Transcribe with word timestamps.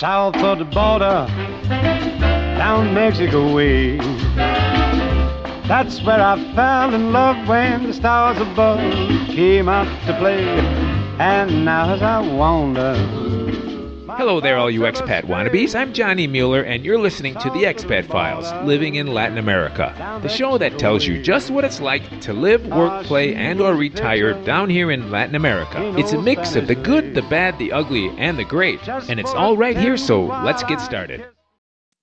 south 0.00 0.36
of 0.36 0.58
the 0.58 0.64
border, 0.64 1.26
down 2.56 2.94
Mexico 2.94 3.52
way. 3.52 3.98
That's 5.68 6.02
where 6.02 6.22
I 6.22 6.42
fell 6.54 6.94
in 6.94 7.12
love 7.12 7.46
when 7.46 7.86
the 7.86 7.92
stars 7.92 8.40
above 8.40 8.80
came 9.26 9.68
out 9.68 9.84
to 10.06 10.16
play. 10.16 10.42
And 11.18 11.66
now 11.66 11.92
as 11.92 12.00
I 12.00 12.20
wander. 12.34 13.29
Hello 14.20 14.38
there, 14.38 14.58
all 14.58 14.70
you 14.70 14.82
expat 14.82 15.24
wannabes. 15.24 15.74
I'm 15.74 15.94
Johnny 15.94 16.26
Mueller, 16.26 16.60
and 16.60 16.84
you're 16.84 16.98
listening 16.98 17.32
to 17.36 17.48
the 17.52 17.62
Expat 17.62 18.04
Files 18.04 18.52
Living 18.66 18.96
in 18.96 19.14
Latin 19.14 19.38
America, 19.38 19.94
the 20.22 20.28
show 20.28 20.58
that 20.58 20.78
tells 20.78 21.06
you 21.06 21.22
just 21.22 21.50
what 21.50 21.64
it's 21.64 21.80
like 21.80 22.20
to 22.20 22.34
live, 22.34 22.66
work, 22.66 23.06
play, 23.06 23.34
and/or 23.34 23.74
retire 23.74 24.34
down 24.44 24.68
here 24.68 24.90
in 24.90 25.10
Latin 25.10 25.36
America. 25.36 25.94
It's 25.96 26.12
a 26.12 26.20
mix 26.20 26.54
of 26.54 26.66
the 26.66 26.74
good, 26.74 27.14
the 27.14 27.22
bad, 27.22 27.58
the 27.58 27.72
ugly, 27.72 28.10
and 28.18 28.38
the 28.38 28.44
great, 28.44 28.86
and 28.86 29.18
it's 29.18 29.32
all 29.32 29.56
right 29.56 29.74
here. 29.74 29.96
So 29.96 30.26
let's 30.26 30.64
get 30.64 30.82
started. 30.82 31.26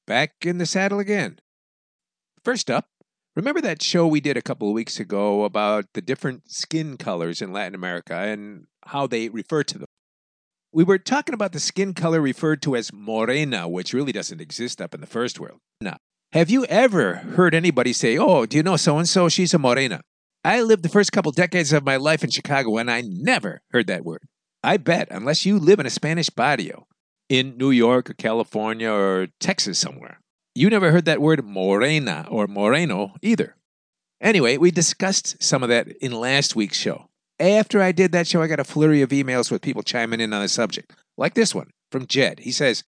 Back 0.08 0.44
in 0.44 0.58
the 0.58 0.66
saddle 0.66 0.98
again. 0.98 1.38
First 2.44 2.72
up, 2.72 2.88
remember 3.36 3.62
that 3.62 3.84
show 3.84 4.08
we 4.08 4.22
did 4.22 4.38
a 4.38 4.42
couple 4.42 4.68
of 4.68 4.74
weeks 4.74 5.00
ago 5.00 5.44
about 5.44 5.86
the 5.94 6.02
different 6.02 6.52
skin 6.52 6.98
colors 6.98 7.44
in 7.44 7.54
Latin 7.54 7.76
America 7.76 8.16
and 8.16 8.66
how 8.88 9.06
they 9.06 9.30
refer 9.30 9.62
to 9.66 9.78
them? 9.78 9.88
We 10.74 10.84
were 10.84 10.98
talking 10.98 11.34
about 11.34 11.54
the 11.54 11.60
skin 11.60 11.94
color 11.94 12.20
referred 12.20 12.62
to 12.64 12.76
as 12.76 12.92
morena, 12.92 13.70
which 13.70 13.94
really 13.94 14.12
doesn't 14.12 14.42
exist 14.42 14.82
up 14.82 14.94
in 14.94 15.00
the 15.00 15.08
first 15.08 15.40
world. 15.40 15.60
Now, 15.80 15.98
have 16.34 16.50
you 16.50 16.66
ever 16.66 17.16
heard 17.16 17.56
anybody 17.56 17.94
say, 17.94 18.18
Oh, 18.18 18.46
do 18.46 18.58
you 18.58 18.64
know 18.64 18.76
so 18.76 18.98
and 18.98 19.08
so? 19.08 19.30
She's 19.30 19.54
a 19.54 19.60
morena. 19.60 20.02
I 20.44 20.62
lived 20.62 20.84
the 20.84 20.90
first 20.90 21.12
couple 21.12 21.32
decades 21.32 21.72
of 21.72 21.86
my 21.86 21.96
life 21.96 22.24
in 22.24 22.30
Chicago 22.30 22.78
and 22.78 22.92
I 22.92 23.02
never 23.02 23.62
heard 23.72 23.88
that 23.88 24.04
word. 24.04 24.24
I 24.64 24.78
bet, 24.78 25.08
unless 25.10 25.46
you 25.46 25.58
live 25.58 25.80
in 25.80 25.86
a 25.86 25.90
Spanish 25.90 26.30
barrio 26.30 26.88
in 27.30 27.58
New 27.58 27.72
York 27.72 28.10
or 28.10 28.14
California 28.14 28.92
or 28.92 29.28
Texas 29.40 29.80
somewhere, 29.80 30.20
you 30.54 30.70
never 30.70 30.92
heard 30.92 31.06
that 31.06 31.22
word 31.22 31.46
morena 31.46 32.28
or 32.30 32.48
moreno 32.48 33.14
either. 33.22 33.56
Anyway, 34.20 34.58
we 34.58 34.72
discussed 34.72 35.42
some 35.42 35.64
of 35.64 35.70
that 35.70 35.88
in 36.02 36.12
last 36.12 36.56
week's 36.56 36.78
show. 36.78 37.07
After 37.40 37.82
I 37.82 37.92
did 37.92 38.12
that 38.14 38.28
show, 38.28 38.42
I 38.42 38.48
got 38.48 38.60
a 38.60 38.64
flurry 38.64 39.02
of 39.02 39.10
emails 39.10 39.52
with 39.52 39.62
people 39.62 39.84
chiming 39.84 40.20
in 40.20 40.34
on 40.34 40.42
the 40.42 40.50
subject, 40.50 40.94
like 41.18 41.36
this 41.36 41.54
one 41.54 41.70
from 41.92 42.08
Jed. 42.08 42.40
He 42.40 42.52
says, 42.52 42.84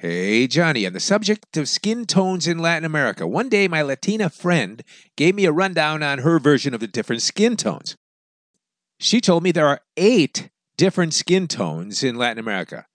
Hey, 0.00 0.46
Johnny, 0.46 0.86
on 0.86 0.92
the 0.92 1.00
subject 1.00 1.56
of 1.56 1.68
skin 1.68 2.04
tones 2.04 2.46
in 2.46 2.60
Latin 2.60 2.84
America, 2.84 3.26
one 3.26 3.48
day 3.48 3.66
my 3.66 3.82
Latina 3.82 4.30
friend 4.30 4.84
gave 5.16 5.34
me 5.34 5.44
a 5.44 5.50
rundown 5.50 6.04
on 6.04 6.20
her 6.20 6.38
version 6.38 6.72
of 6.72 6.78
the 6.78 6.86
different 6.86 7.20
skin 7.20 7.56
tones. 7.56 7.96
She 9.00 9.20
told 9.20 9.42
me 9.42 9.50
there 9.50 9.66
are 9.66 9.80
eight 9.96 10.50
different 10.76 11.14
skin 11.14 11.48
tones 11.48 12.04
in 12.04 12.14
Latin 12.14 12.38
America. 12.38 12.86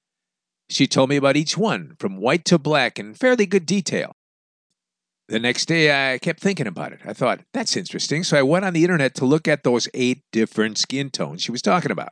She 0.70 0.88
told 0.88 1.10
me 1.10 1.18
about 1.18 1.36
each 1.36 1.58
one, 1.58 1.96
from 2.00 2.18
white 2.18 2.46
to 2.46 2.58
black, 2.58 2.98
in 2.98 3.14
fairly 3.16 3.46
good 3.46 3.66
detail. 3.66 4.14
The 5.30 5.40
next 5.40 5.66
day, 5.68 6.14
I 6.14 6.18
kept 6.18 6.42
thinking 6.42 6.68
about 6.68 6.92
it. 6.92 7.00
I 7.06 7.14
thought, 7.14 7.42
that's 7.54 7.78
interesting. 7.78 8.24
So 8.24 8.38
I 8.38 8.44
went 8.44 8.66
on 8.66 8.74
the 8.74 8.84
internet 8.84 9.16
to 9.16 9.26
look 9.26 9.48
at 9.48 9.64
those 9.64 9.88
eight 9.94 10.22
different 10.32 10.78
skin 10.78 11.10
tones 11.10 11.42
she 11.42 11.52
was 11.52 11.62
talking 11.62 11.92
about. 11.92 12.10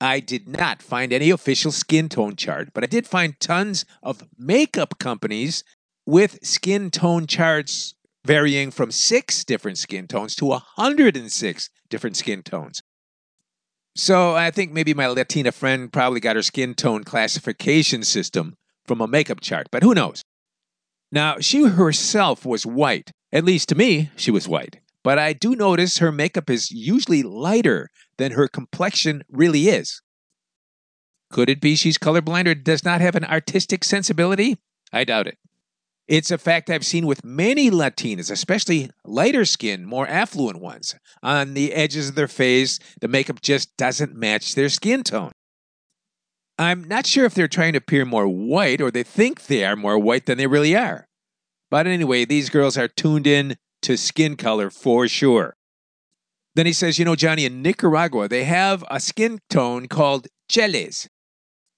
I 0.00 0.20
did 0.20 0.48
not 0.48 0.80
find 0.80 1.12
any 1.12 1.30
official 1.30 1.72
skin 1.72 2.08
tone 2.08 2.36
chart, 2.36 2.70
but 2.72 2.84
I 2.84 2.86
did 2.86 3.06
find 3.06 3.38
tons 3.40 3.84
of 4.02 4.26
makeup 4.38 4.98
companies 4.98 5.64
with 6.06 6.38
skin 6.42 6.90
tone 6.90 7.26
charts 7.26 7.94
varying 8.24 8.70
from 8.70 8.90
six 8.90 9.44
different 9.44 9.76
skin 9.76 10.06
tones 10.06 10.34
to 10.36 10.46
106 10.46 11.70
different 11.90 12.16
skin 12.16 12.42
tones. 12.42 12.82
So 13.96 14.34
I 14.36 14.50
think 14.50 14.72
maybe 14.72 14.94
my 14.94 15.08
Latina 15.08 15.50
friend 15.50 15.92
probably 15.92 16.20
got 16.20 16.36
her 16.36 16.42
skin 16.42 16.74
tone 16.74 17.04
classification 17.04 18.04
system 18.04 18.54
from 18.86 19.00
a 19.00 19.08
makeup 19.08 19.40
chart, 19.40 19.66
but 19.72 19.82
who 19.82 19.94
knows? 19.94 20.22
Now, 21.10 21.36
she 21.40 21.64
herself 21.64 22.44
was 22.44 22.66
white. 22.66 23.10
At 23.32 23.44
least 23.44 23.68
to 23.70 23.74
me, 23.74 24.10
she 24.16 24.30
was 24.30 24.48
white. 24.48 24.80
But 25.04 25.18
I 25.18 25.32
do 25.32 25.54
notice 25.54 25.98
her 25.98 26.12
makeup 26.12 26.50
is 26.50 26.70
usually 26.70 27.22
lighter 27.22 27.88
than 28.18 28.32
her 28.32 28.48
complexion 28.48 29.22
really 29.30 29.68
is. 29.68 30.02
Could 31.30 31.48
it 31.48 31.60
be 31.60 31.76
she's 31.76 31.98
colorblind 31.98 32.46
or 32.46 32.54
does 32.54 32.84
not 32.84 33.00
have 33.00 33.14
an 33.14 33.24
artistic 33.24 33.84
sensibility? 33.84 34.58
I 34.92 35.04
doubt 35.04 35.26
it. 35.26 35.38
It's 36.08 36.30
a 36.30 36.38
fact 36.38 36.70
I've 36.70 36.86
seen 36.86 37.06
with 37.06 37.22
many 37.22 37.70
Latinas, 37.70 38.30
especially 38.30 38.90
lighter 39.04 39.44
skinned, 39.44 39.86
more 39.86 40.08
affluent 40.08 40.58
ones. 40.58 40.94
On 41.22 41.52
the 41.52 41.74
edges 41.74 42.08
of 42.08 42.14
their 42.14 42.28
face, 42.28 42.78
the 43.02 43.08
makeup 43.08 43.42
just 43.42 43.76
doesn't 43.76 44.16
match 44.16 44.54
their 44.54 44.70
skin 44.70 45.04
tone. 45.04 45.32
I'm 46.58 46.84
not 46.84 47.06
sure 47.06 47.24
if 47.24 47.34
they're 47.34 47.46
trying 47.46 47.74
to 47.74 47.78
appear 47.78 48.04
more 48.04 48.26
white 48.26 48.80
or 48.80 48.90
they 48.90 49.04
think 49.04 49.46
they 49.46 49.64
are 49.64 49.76
more 49.76 49.98
white 49.98 50.26
than 50.26 50.38
they 50.38 50.48
really 50.48 50.74
are. 50.74 51.06
But 51.70 51.86
anyway, 51.86 52.24
these 52.24 52.50
girls 52.50 52.76
are 52.76 52.88
tuned 52.88 53.26
in 53.26 53.56
to 53.82 53.96
skin 53.96 54.36
color 54.36 54.70
for 54.70 55.06
sure. 55.06 55.54
Then 56.56 56.66
he 56.66 56.72
says, 56.72 56.98
you 56.98 57.04
know, 57.04 57.14
Johnny, 57.14 57.44
in 57.44 57.62
Nicaragua, 57.62 58.26
they 58.26 58.42
have 58.42 58.84
a 58.90 58.98
skin 58.98 59.38
tone 59.48 59.86
called 59.86 60.26
cheles, 60.50 61.06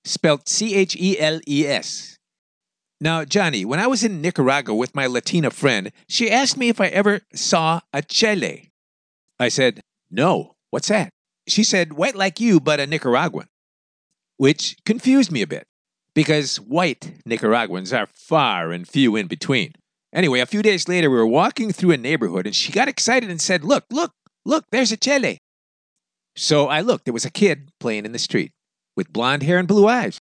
spelled 0.07 0.49
C 0.49 0.75
H 0.75 0.97
E 0.99 1.19
L 1.21 1.41
E 1.47 1.67
S. 1.67 2.17
Now, 3.03 3.25
Johnny, 3.27 3.67
when 3.67 3.81
I 3.81 3.87
was 3.87 4.03
in 4.03 4.23
Nicaragua 4.23 4.75
with 4.75 4.95
my 4.95 5.07
Latina 5.07 5.51
friend, 5.51 5.93
she 6.09 6.31
asked 6.31 6.57
me 6.57 6.69
if 6.71 6.81
I 6.81 6.87
ever 6.87 7.21
saw 7.35 7.81
a 7.93 8.01
chele. 8.01 8.69
I 9.39 9.49
said, 9.49 9.81
no, 10.11 10.53
what's 10.71 10.89
that? 10.89 11.11
She 11.49 11.65
said, 11.65 11.95
white 11.95 12.15
like 12.15 12.41
you, 12.41 12.61
but 12.61 12.81
a 12.81 12.87
Nicaraguan, 12.87 13.49
which 14.41 14.75
confused 14.87 15.31
me 15.31 15.43
a 15.43 15.47
bit 15.47 15.67
because 16.15 16.57
white 16.57 17.13
Nicaraguans 17.27 17.93
are 17.93 18.07
far 18.07 18.73
and 18.73 18.89
few 18.89 19.15
in 19.15 19.27
between. 19.27 19.75
Anyway, 20.15 20.41
a 20.41 20.47
few 20.47 20.63
days 20.63 20.89
later, 20.89 21.11
we 21.11 21.17
were 21.19 21.27
walking 21.27 21.71
through 21.73 21.91
a 21.91 21.99
neighborhood 21.99 22.47
and 22.47 22.57
she 22.57 22.73
got 22.73 22.89
excited 22.89 23.29
and 23.29 23.39
said, 23.39 23.65
Look, 23.65 23.85
look, 23.91 24.13
look, 24.47 24.65
there's 24.73 24.93
a 24.93 24.97
chele. 24.97 25.37
So 26.37 26.69
I 26.69 26.81
looked. 26.81 27.05
There 27.05 27.13
was 27.13 27.27
a 27.27 27.31
kid 27.31 27.69
playing 27.81 28.07
in 28.07 28.13
the 28.13 28.19
street 28.19 28.53
with 28.97 29.13
blonde 29.13 29.43
hair 29.43 29.59
and 29.59 29.69
blue 29.69 29.87
eyes. 29.87 30.19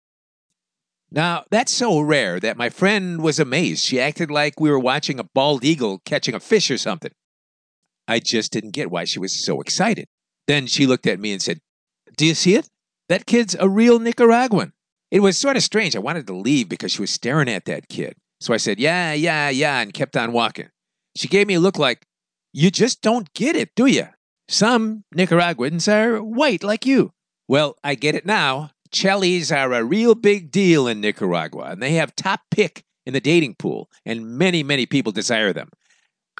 Now, 1.10 1.42
that's 1.50 1.72
so 1.72 1.98
rare 1.98 2.38
that 2.38 2.56
my 2.56 2.68
friend 2.68 3.20
was 3.20 3.40
amazed. 3.40 3.84
She 3.84 4.00
acted 4.00 4.30
like 4.30 4.60
we 4.60 4.70
were 4.70 4.78
watching 4.78 5.18
a 5.18 5.24
bald 5.34 5.64
eagle 5.64 6.00
catching 6.04 6.36
a 6.36 6.40
fish 6.40 6.70
or 6.70 6.78
something. 6.78 7.10
I 8.06 8.20
just 8.20 8.52
didn't 8.52 8.74
get 8.74 8.92
why 8.92 9.06
she 9.06 9.18
was 9.18 9.44
so 9.44 9.60
excited. 9.60 10.06
Then 10.46 10.68
she 10.68 10.86
looked 10.86 11.08
at 11.08 11.18
me 11.18 11.32
and 11.32 11.42
said, 11.42 11.58
Do 12.16 12.24
you 12.24 12.36
see 12.36 12.54
it? 12.54 12.68
That 13.08 13.26
kid's 13.26 13.56
a 13.58 13.68
real 13.68 13.98
Nicaraguan. 13.98 14.72
It 15.10 15.20
was 15.20 15.38
sort 15.38 15.56
of 15.56 15.62
strange. 15.62 15.94
I 15.94 16.00
wanted 16.00 16.26
to 16.26 16.36
leave 16.36 16.68
because 16.68 16.92
she 16.92 17.00
was 17.00 17.10
staring 17.10 17.48
at 17.48 17.66
that 17.66 17.88
kid. 17.88 18.16
So 18.40 18.52
I 18.52 18.56
said, 18.58 18.78
Yeah, 18.78 19.12
yeah, 19.12 19.48
yeah, 19.50 19.80
and 19.80 19.92
kept 19.92 20.16
on 20.16 20.32
walking. 20.32 20.70
She 21.16 21.28
gave 21.28 21.46
me 21.46 21.54
a 21.54 21.60
look 21.60 21.78
like, 21.78 22.06
You 22.52 22.70
just 22.70 23.02
don't 23.02 23.32
get 23.34 23.56
it, 23.56 23.70
do 23.74 23.86
you? 23.86 24.08
Some 24.48 25.04
Nicaraguans 25.14 25.88
are 25.88 26.22
white 26.22 26.62
like 26.62 26.84
you. 26.84 27.12
Well, 27.48 27.76
I 27.84 27.94
get 27.94 28.14
it 28.14 28.26
now. 28.26 28.70
Cheles 28.90 29.50
are 29.50 29.72
a 29.72 29.84
real 29.84 30.14
big 30.14 30.50
deal 30.50 30.86
in 30.86 31.00
Nicaragua, 31.00 31.64
and 31.70 31.82
they 31.82 31.92
have 31.94 32.14
top 32.14 32.40
pick 32.50 32.84
in 33.06 33.12
the 33.12 33.20
dating 33.20 33.56
pool, 33.56 33.90
and 34.04 34.38
many, 34.38 34.62
many 34.62 34.86
people 34.86 35.12
desire 35.12 35.52
them. 35.52 35.70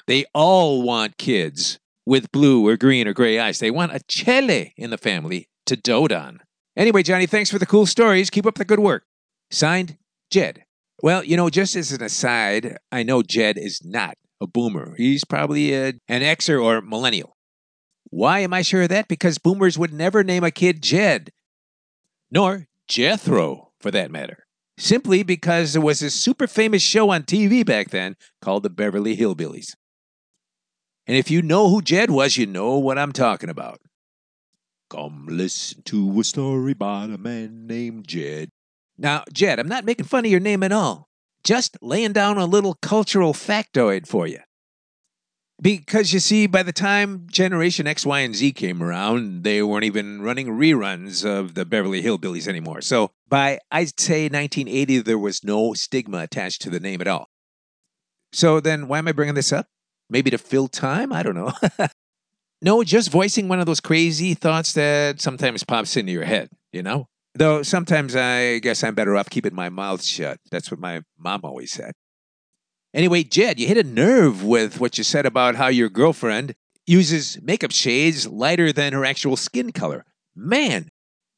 They 0.07 0.25
all 0.33 0.81
want 0.81 1.17
kids 1.17 1.79
with 2.05 2.31
blue 2.31 2.67
or 2.67 2.77
green 2.77 3.07
or 3.07 3.13
gray 3.13 3.39
eyes. 3.39 3.59
They 3.59 3.71
want 3.71 3.95
a 3.95 3.99
chele 3.99 4.71
in 4.77 4.89
the 4.89 4.97
family 4.97 5.49
to 5.65 5.75
dote 5.75 6.11
on. 6.11 6.41
Anyway, 6.77 7.03
Johnny, 7.03 7.25
thanks 7.25 7.49
for 7.49 7.57
the 7.59 7.65
cool 7.65 7.85
stories. 7.85 8.29
Keep 8.29 8.45
up 8.45 8.55
the 8.55 8.65
good 8.65 8.79
work. 8.79 9.03
Signed, 9.49 9.97
Jed. 10.29 10.65
Well, 11.01 11.23
you 11.23 11.37
know, 11.37 11.49
just 11.49 11.75
as 11.75 11.91
an 11.91 12.03
aside, 12.03 12.77
I 12.91 13.03
know 13.03 13.21
Jed 13.21 13.57
is 13.57 13.81
not 13.83 14.17
a 14.41 14.47
boomer. 14.47 14.95
He's 14.97 15.23
probably 15.23 15.73
a, 15.73 15.93
an 16.07 16.21
Xer 16.21 16.61
or 16.63 16.81
millennial. 16.81 17.35
Why 18.09 18.39
am 18.39 18.53
I 18.53 18.61
sure 18.61 18.83
of 18.83 18.89
that? 18.89 19.07
Because 19.07 19.37
boomers 19.37 19.77
would 19.77 19.93
never 19.93 20.23
name 20.23 20.43
a 20.43 20.51
kid 20.51 20.81
Jed, 20.81 21.31
nor 22.29 22.67
Jethro, 22.87 23.71
for 23.79 23.91
that 23.91 24.11
matter. 24.11 24.45
Simply 24.77 25.23
because 25.23 25.73
there 25.73 25.81
was 25.81 26.01
a 26.01 26.09
super 26.09 26.47
famous 26.47 26.81
show 26.81 27.09
on 27.09 27.23
TV 27.23 27.65
back 27.65 27.89
then 27.89 28.15
called 28.41 28.63
The 28.63 28.69
Beverly 28.69 29.15
Hillbillies. 29.15 29.75
And 31.07 31.15
if 31.15 31.31
you 31.31 31.41
know 31.41 31.69
who 31.69 31.81
Jed 31.81 32.11
was, 32.11 32.35
you 32.35 32.45
know 32.45 32.77
what 32.77 32.97
I'm 32.97 33.11
talking 33.11 33.49
about. 33.49 33.79
Come 34.89 35.25
listen 35.29 35.81
to 35.83 36.19
a 36.19 36.23
story 36.23 36.73
about 36.73 37.09
a 37.09 37.17
man 37.17 37.65
named 37.65 38.07
Jed. 38.07 38.49
Now, 38.97 39.23
Jed, 39.33 39.59
I'm 39.59 39.67
not 39.67 39.83
making 39.83 40.05
fun 40.05 40.25
of 40.25 40.31
your 40.31 40.39
name 40.39 40.63
at 40.63 40.71
all. 40.71 41.09
Just 41.43 41.77
laying 41.81 42.13
down 42.13 42.37
a 42.37 42.45
little 42.45 42.75
cultural 42.75 43.33
factoid 43.33 44.07
for 44.07 44.27
you. 44.27 44.39
Because 45.61 46.13
you 46.13 46.19
see, 46.19 46.47
by 46.47 46.63
the 46.63 46.73
time 46.73 47.27
Generation 47.31 47.87
X, 47.87 48.05
Y, 48.05 48.19
and 48.19 48.35
Z 48.35 48.51
came 48.53 48.83
around, 48.83 49.43
they 49.43 49.63
weren't 49.63 49.85
even 49.85 50.21
running 50.21 50.47
reruns 50.47 51.25
of 51.25 51.53
the 51.53 51.65
Beverly 51.65 52.03
Hillbillies 52.03 52.47
anymore. 52.47 52.81
So 52.81 53.11
by, 53.27 53.59
I'd 53.71 53.99
say, 53.99 54.23
1980, 54.23 54.99
there 54.99 55.17
was 55.17 55.43
no 55.43 55.73
stigma 55.73 56.19
attached 56.19 56.61
to 56.63 56.69
the 56.69 56.79
name 56.79 56.99
at 56.99 57.07
all. 57.07 57.29
So 58.33 58.59
then, 58.59 58.87
why 58.87 58.97
am 58.97 59.07
I 59.07 59.13
bringing 59.13 59.35
this 59.35 59.53
up? 59.53 59.67
Maybe 60.09 60.29
to 60.29 60.37
fill 60.37 60.67
time? 60.67 61.13
I 61.13 61.23
don't 61.23 61.35
know. 61.35 61.53
no, 62.65 62.83
just 62.83 63.11
voicing 63.11 63.47
one 63.47 63.59
of 63.59 63.67
those 63.67 63.79
crazy 63.79 64.33
thoughts 64.33 64.73
that 64.73 65.21
sometimes 65.21 65.63
pops 65.63 65.95
into 65.95 66.11
your 66.11 66.25
head, 66.25 66.49
you 66.73 66.81
know? 66.81 67.07
Though 67.35 67.61
sometimes 67.61 68.15
I 68.15 68.57
guess 68.57 68.83
I'm 68.83 68.95
better 68.95 69.15
off 69.15 69.29
keeping 69.29 69.53
my 69.53 69.69
mouth 69.69 70.03
shut. 70.03 70.39
That's 70.49 70.71
what 70.71 70.79
my 70.79 71.01
mom 71.15 71.41
always 71.43 71.71
said. 71.71 71.91
Anyway, 72.91 73.23
Jed, 73.23 73.59
you 73.59 73.67
hit 73.67 73.77
a 73.77 73.83
nerve 73.83 74.43
with 74.43 74.79
what 74.79 74.97
you 74.97 75.03
said 75.03 75.27
about 75.27 75.55
how 75.55 75.67
your 75.67 75.89
girlfriend 75.89 76.55
uses 76.87 77.39
makeup 77.39 77.71
shades 77.71 78.25
lighter 78.25 78.73
than 78.73 78.93
her 78.93 79.05
actual 79.05 79.37
skin 79.37 79.71
color. 79.71 80.03
Man, 80.35 80.89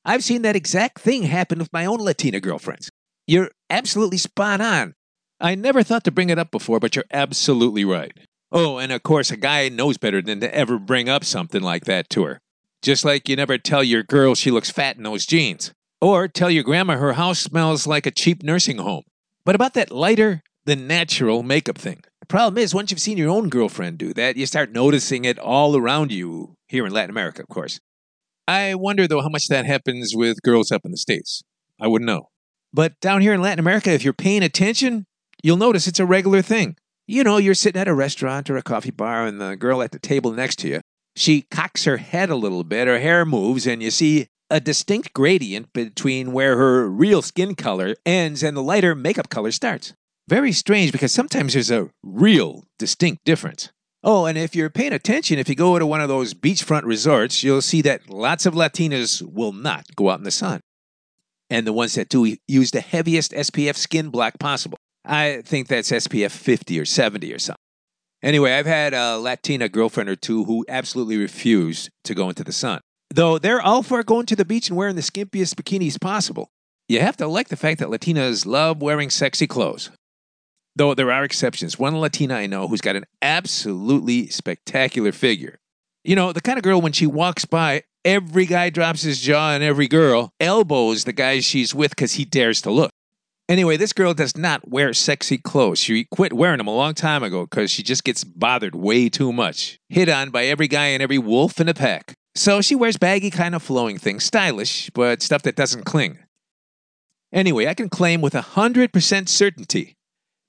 I've 0.06 0.24
seen 0.24 0.44
that 0.44 0.56
exact 0.56 1.00
thing 1.00 1.24
happen 1.24 1.60
with 1.60 1.74
my 1.74 1.86
own 1.86 2.00
Latina 2.00 2.40
girlfriends. 2.40 2.90
You're 3.26 3.52
absolutely 3.70 4.18
spot 4.18 4.62
on. 4.62 4.94
I 5.42 5.56
never 5.56 5.84
thought 5.84 6.06
to 6.06 6.12
bring 6.12 6.30
it 6.30 6.40
up 6.40 6.52
before, 6.52 6.80
but 6.80 6.96
you're 6.96 7.06
absolutely 7.12 7.84
right. 7.84 8.18
Oh, 8.52 8.78
and 8.78 8.92
of 8.92 9.04
course, 9.04 9.32
a 9.32 9.38
guy 9.38 9.68
knows 9.70 9.98
better 9.98 10.22
than 10.22 10.40
to 10.40 10.56
ever 10.56 10.80
bring 10.80 11.10
up 11.10 11.24
something 11.24 11.62
like 11.62 11.86
that 11.86 12.10
to 12.12 12.24
her. 12.24 12.40
Just 12.82 13.04
like 13.04 13.28
you 13.28 13.36
never 13.36 13.58
tell 13.58 13.84
your 13.84 14.04
girl 14.04 14.36
she 14.36 14.52
looks 14.52 14.70
fat 14.70 14.98
in 14.98 15.04
those 15.04 15.26
jeans. 15.26 15.74
Or 16.00 16.28
tell 16.28 16.52
your 16.52 16.64
grandma 16.64 16.98
her 16.98 17.14
house 17.14 17.40
smells 17.40 17.88
like 17.88 18.06
a 18.06 18.12
cheap 18.12 18.44
nursing 18.44 18.78
home. 18.78 19.04
But 19.44 19.56
about 19.56 19.74
that 19.74 19.92
lighter 19.92 20.44
than 20.66 20.88
natural 20.88 21.44
makeup 21.44 21.78
thing. 21.78 22.04
The 22.20 22.28
problem 22.28 22.62
is, 22.62 22.76
once 22.76 22.92
you've 22.92 23.00
seen 23.00 23.18
your 23.18 23.30
own 23.30 23.50
girlfriend 23.50 23.98
do 23.98 24.14
that, 24.14 24.38
you 24.38 24.46
start 24.46 24.72
noticing 24.72 25.26
it 25.26 25.40
all 25.40 25.76
around 25.76 26.12
you, 26.12 26.56
here 26.68 26.86
in 26.86 26.92
Latin 26.92 27.10
America, 27.10 27.42
of 27.42 27.48
course. 27.48 27.80
I 28.48 28.76
wonder, 28.76 29.08
though, 29.08 29.22
how 29.22 29.30
much 29.30 29.48
that 29.48 29.66
happens 29.66 30.14
with 30.16 30.42
girls 30.42 30.72
up 30.72 30.82
in 30.86 30.92
the 30.92 30.98
States. 30.98 31.42
I 31.82 31.88
wouldn't 31.88 32.08
know. 32.08 32.30
But 32.74 33.00
down 33.00 33.22
here 33.22 33.34
in 33.34 33.42
Latin 33.42 33.60
America, 33.60 33.92
if 33.92 34.04
you're 34.04 34.14
paying 34.14 34.44
attention, 34.44 35.06
you'll 35.42 35.58
notice 35.58 35.88
it's 35.88 36.00
a 36.00 36.06
regular 36.06 36.42
thing. 36.42 36.76
You 37.10 37.24
know, 37.24 37.38
you're 37.38 37.54
sitting 37.54 37.80
at 37.80 37.88
a 37.88 37.94
restaurant 37.94 38.50
or 38.50 38.58
a 38.58 38.62
coffee 38.62 38.92
bar, 38.92 39.26
and 39.26 39.40
the 39.40 39.56
girl 39.56 39.82
at 39.82 39.94
the 39.94 40.00
table 40.00 40.34
next 40.34 40.58
to 40.60 40.68
you, 40.68 40.82
she 41.16 41.44
cocks 41.44 41.86
her 41.86 41.96
head 41.96 42.30
a 42.30 42.36
little 42.36 42.66
bit, 42.66 42.90
her 42.90 43.00
hair 43.00 43.24
moves, 43.24 43.66
and 43.66 43.82
you 43.82 43.92
see 43.92 44.28
a 44.50 44.60
distinct 44.60 45.14
gradient 45.14 45.72
between 45.72 46.34
where 46.34 46.58
her 46.58 46.90
real 46.90 47.22
skin 47.22 47.56
color 47.56 47.96
ends 48.06 48.44
and 48.44 48.58
the 48.58 48.62
lighter 48.62 48.94
makeup 48.94 49.30
color 49.30 49.52
starts. 49.52 49.94
Very 50.28 50.52
strange 50.52 50.92
because 50.92 51.14
sometimes 51.14 51.54
there's 51.54 51.72
a 51.72 51.90
real 52.04 52.66
distinct 52.78 53.24
difference. 53.24 53.72
Oh, 54.04 54.26
and 54.26 54.38
if 54.38 54.54
you're 54.54 54.70
paying 54.70 54.92
attention, 54.92 55.40
if 55.40 55.48
you 55.48 55.56
go 55.56 55.80
to 55.80 55.86
one 55.86 56.02
of 56.02 56.10
those 56.10 56.34
beachfront 56.34 56.84
resorts, 56.84 57.42
you'll 57.42 57.62
see 57.62 57.82
that 57.84 58.10
lots 58.10 58.46
of 58.46 58.54
Latinas 58.54 59.22
will 59.22 59.54
not 59.54 59.86
go 59.96 60.10
out 60.10 60.20
in 60.20 60.26
the 60.26 60.32
sun. 60.32 60.60
And 61.50 61.66
the 61.66 61.72
ones 61.72 61.96
that 61.96 62.10
do 62.10 62.36
use 62.50 62.72
the 62.72 62.82
heaviest 62.82 63.32
SPF 63.32 63.78
skin 63.78 64.10
block 64.10 64.38
possible. 64.40 64.77
I 65.08 65.42
think 65.42 65.70
that's 65.70 65.90
SPF 65.90 66.32
50 66.32 66.80
or 66.80 66.86
70 66.86 67.34
or 67.34 67.40
something. 67.40 67.58
Anyway, 68.22 68.52
I've 68.52 68.66
had 68.66 68.94
a 68.94 69.18
Latina 69.18 69.70
girlfriend 69.70 70.10
or 70.10 70.16
two 70.16 70.44
who 70.44 70.66
absolutely 70.68 71.18
refuse 71.18 71.90
to 72.04 72.14
go 72.14 72.30
into 72.30 72.44
the 72.44 72.52
sun. 72.52 72.82
Though 73.14 73.38
they're 73.38 73.62
all 73.62 73.84
for 73.84 74.04
going 74.04 74.26
to 74.26 74.36
the 74.36 74.44
beach 74.44 74.70
and 74.70 74.78
wearing 74.78 74.96
the 74.96 75.02
skimpiest 75.02 75.56
bikinis 75.56 76.00
possible. 76.00 76.50
You 76.90 77.00
have 77.00 77.18
to 77.18 77.28
like 77.28 77.50
the 77.50 77.56
fact 77.56 77.80
that 77.80 77.90
Latinas 77.90 78.46
love 78.46 78.82
wearing 78.82 79.10
sexy 79.10 79.48
clothes. 79.48 79.92
Though 80.76 80.94
there 80.94 81.12
are 81.12 81.24
exceptions. 81.24 81.80
One 81.80 82.00
Latina 82.00 82.36
I 82.36 82.48
know 82.48 82.68
who's 82.68 82.82
got 82.82 82.96
an 82.96 83.06
absolutely 83.22 84.28
spectacular 84.28 85.12
figure. 85.12 85.60
You 86.04 86.16
know, 86.16 86.34
the 86.34 86.42
kind 86.42 86.58
of 86.58 86.64
girl 86.64 86.82
when 86.82 86.94
she 86.94 87.08
walks 87.08 87.46
by, 87.46 87.84
every 88.06 88.46
guy 88.46 88.70
drops 88.70 89.04
his 89.04 89.22
jaw 89.22 89.52
and 89.54 89.64
every 89.64 89.88
girl 89.88 90.32
elbows 90.40 91.04
the 91.04 91.14
guy 91.14 91.40
she's 91.40 91.74
with 91.74 91.92
because 91.92 92.14
he 92.14 92.26
dares 92.26 92.62
to 92.64 92.72
look. 92.72 92.92
Anyway, 93.50 93.78
this 93.78 93.94
girl 93.94 94.14
does 94.14 94.36
not 94.36 94.68
wear 94.68 94.94
sexy 94.94 95.38
clothes. 95.38 95.80
She 95.80 96.04
quit 96.04 96.34
wearing 96.34 96.58
them 96.58 96.68
a 96.68 96.76
long 96.76 96.94
time 96.94 97.24
ago 97.24 97.46
because 97.46 97.72
she 97.72 97.82
just 97.82 98.04
gets 98.04 98.26
bothered 98.26 98.76
way 98.76 99.08
too 99.08 99.32
much. 99.32 99.80
Hit 99.88 100.10
on 100.10 100.32
by 100.32 100.46
every 100.46 100.68
guy 100.68 100.88
and 100.88 101.02
every 101.02 101.18
wolf 101.18 101.62
in 101.62 101.68
the 101.68 101.74
pack. 101.74 102.14
So 102.36 102.62
she 102.62 102.76
wears 102.76 102.98
baggy, 102.98 103.30
kind 103.30 103.56
of 103.56 103.64
flowing 103.64 103.98
things, 103.98 104.26
stylish, 104.26 104.90
but 104.94 105.22
stuff 105.22 105.44
that 105.44 105.56
doesn't 105.56 105.86
cling. 105.86 106.20
Anyway, 107.32 107.68
I 107.68 107.74
can 107.74 107.90
claim 107.90 108.22
with 108.22 108.34
100% 108.34 109.30
certainty 109.30 109.96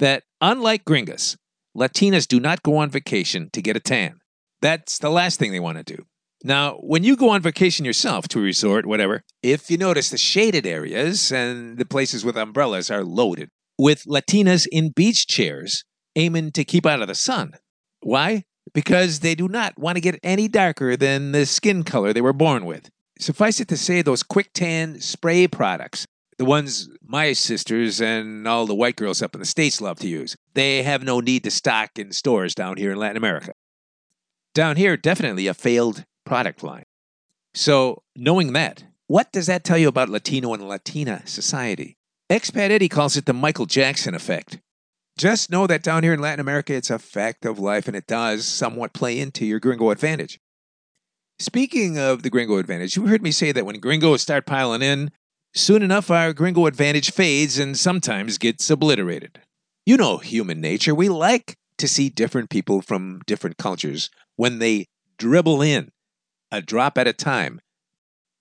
that, 0.00 0.24
unlike 0.40 0.84
gringas, 0.84 1.36
Latinas 1.76 2.26
do 2.26 2.40
not 2.40 2.62
go 2.62 2.76
on 2.76 2.90
vacation 2.90 3.48
to 3.52 3.62
get 3.62 3.76
a 3.76 3.80
tan. 3.80 4.18
That's 4.60 4.98
the 4.98 5.10
last 5.10 5.38
thing 5.38 5.52
they 5.52 5.60
want 5.60 5.78
to 5.78 5.84
do. 5.84 6.04
Now, 6.44 6.74
when 6.74 7.02
you 7.02 7.16
go 7.16 7.30
on 7.30 7.42
vacation 7.42 7.84
yourself 7.84 8.28
to 8.28 8.38
a 8.38 8.42
resort, 8.42 8.86
whatever, 8.86 9.24
if 9.42 9.70
you 9.70 9.76
notice 9.76 10.10
the 10.10 10.18
shaded 10.18 10.66
areas 10.66 11.32
and 11.32 11.78
the 11.78 11.84
places 11.84 12.24
with 12.24 12.36
umbrellas 12.36 12.90
are 12.90 13.02
loaded 13.02 13.50
with 13.76 14.04
Latinas 14.04 14.66
in 14.70 14.90
beach 14.90 15.26
chairs 15.26 15.84
aiming 16.16 16.52
to 16.52 16.64
keep 16.64 16.86
out 16.86 17.02
of 17.02 17.08
the 17.08 17.14
sun. 17.14 17.54
Why? 18.00 18.44
Because 18.72 19.20
they 19.20 19.34
do 19.34 19.48
not 19.48 19.78
want 19.78 19.96
to 19.96 20.00
get 20.00 20.20
any 20.22 20.48
darker 20.48 20.96
than 20.96 21.32
the 21.32 21.46
skin 21.46 21.82
color 21.82 22.12
they 22.12 22.20
were 22.20 22.32
born 22.32 22.64
with. 22.64 22.90
Suffice 23.18 23.60
it 23.60 23.68
to 23.68 23.76
say, 23.76 24.02
those 24.02 24.22
quick 24.22 24.52
tan 24.52 25.00
spray 25.00 25.48
products, 25.48 26.06
the 26.38 26.44
ones 26.44 26.88
my 27.02 27.32
sisters 27.32 28.00
and 28.00 28.46
all 28.46 28.66
the 28.66 28.74
white 28.74 28.96
girls 28.96 29.22
up 29.22 29.34
in 29.34 29.40
the 29.40 29.46
States 29.46 29.80
love 29.80 29.98
to 30.00 30.08
use, 30.08 30.36
they 30.54 30.82
have 30.84 31.02
no 31.02 31.18
need 31.18 31.42
to 31.44 31.50
stock 31.50 31.98
in 31.98 32.12
stores 32.12 32.54
down 32.54 32.76
here 32.76 32.92
in 32.92 32.98
Latin 32.98 33.16
America. 33.16 33.52
Down 34.54 34.76
here, 34.76 34.96
definitely 34.96 35.46
a 35.46 35.54
failed 35.54 36.04
product 36.28 36.62
line. 36.62 36.84
So, 37.54 38.02
knowing 38.14 38.52
that, 38.52 38.84
what 39.06 39.32
does 39.32 39.46
that 39.46 39.64
tell 39.64 39.78
you 39.78 39.88
about 39.88 40.10
Latino 40.10 40.52
and 40.52 40.68
Latina 40.68 41.22
society? 41.26 41.96
Expat 42.30 42.70
Eddie 42.70 42.90
calls 42.90 43.16
it 43.16 43.24
the 43.24 43.32
Michael 43.32 43.64
Jackson 43.64 44.14
effect. 44.14 44.58
Just 45.16 45.50
know 45.50 45.66
that 45.66 45.82
down 45.82 46.02
here 46.02 46.12
in 46.12 46.20
Latin 46.20 46.40
America, 46.40 46.74
it's 46.74 46.90
a 46.90 46.98
fact 46.98 47.46
of 47.46 47.58
life 47.58 47.88
and 47.88 47.96
it 47.96 48.06
does 48.06 48.44
somewhat 48.46 48.92
play 48.92 49.18
into 49.18 49.46
your 49.46 49.58
gringo 49.58 49.88
advantage. 49.88 50.38
Speaking 51.38 51.98
of 51.98 52.22
the 52.22 52.30
gringo 52.30 52.58
advantage, 52.58 52.94
you 52.94 53.06
heard 53.06 53.22
me 53.22 53.30
say 53.30 53.50
that 53.50 53.64
when 53.64 53.80
gringos 53.80 54.20
start 54.20 54.44
piling 54.44 54.82
in, 54.82 55.10
soon 55.54 55.82
enough 55.82 56.10
our 56.10 56.34
gringo 56.34 56.66
advantage 56.66 57.10
fades 57.10 57.58
and 57.58 57.78
sometimes 57.78 58.36
gets 58.36 58.68
obliterated. 58.68 59.40
You 59.86 59.96
know 59.96 60.18
human 60.18 60.60
nature. 60.60 60.94
We 60.94 61.08
like 61.08 61.56
to 61.78 61.88
see 61.88 62.10
different 62.10 62.50
people 62.50 62.82
from 62.82 63.22
different 63.26 63.56
cultures 63.56 64.10
when 64.36 64.58
they 64.58 64.88
dribble 65.16 65.62
in 65.62 65.90
a 66.50 66.62
drop 66.62 66.98
at 66.98 67.08
a 67.08 67.12
time. 67.12 67.60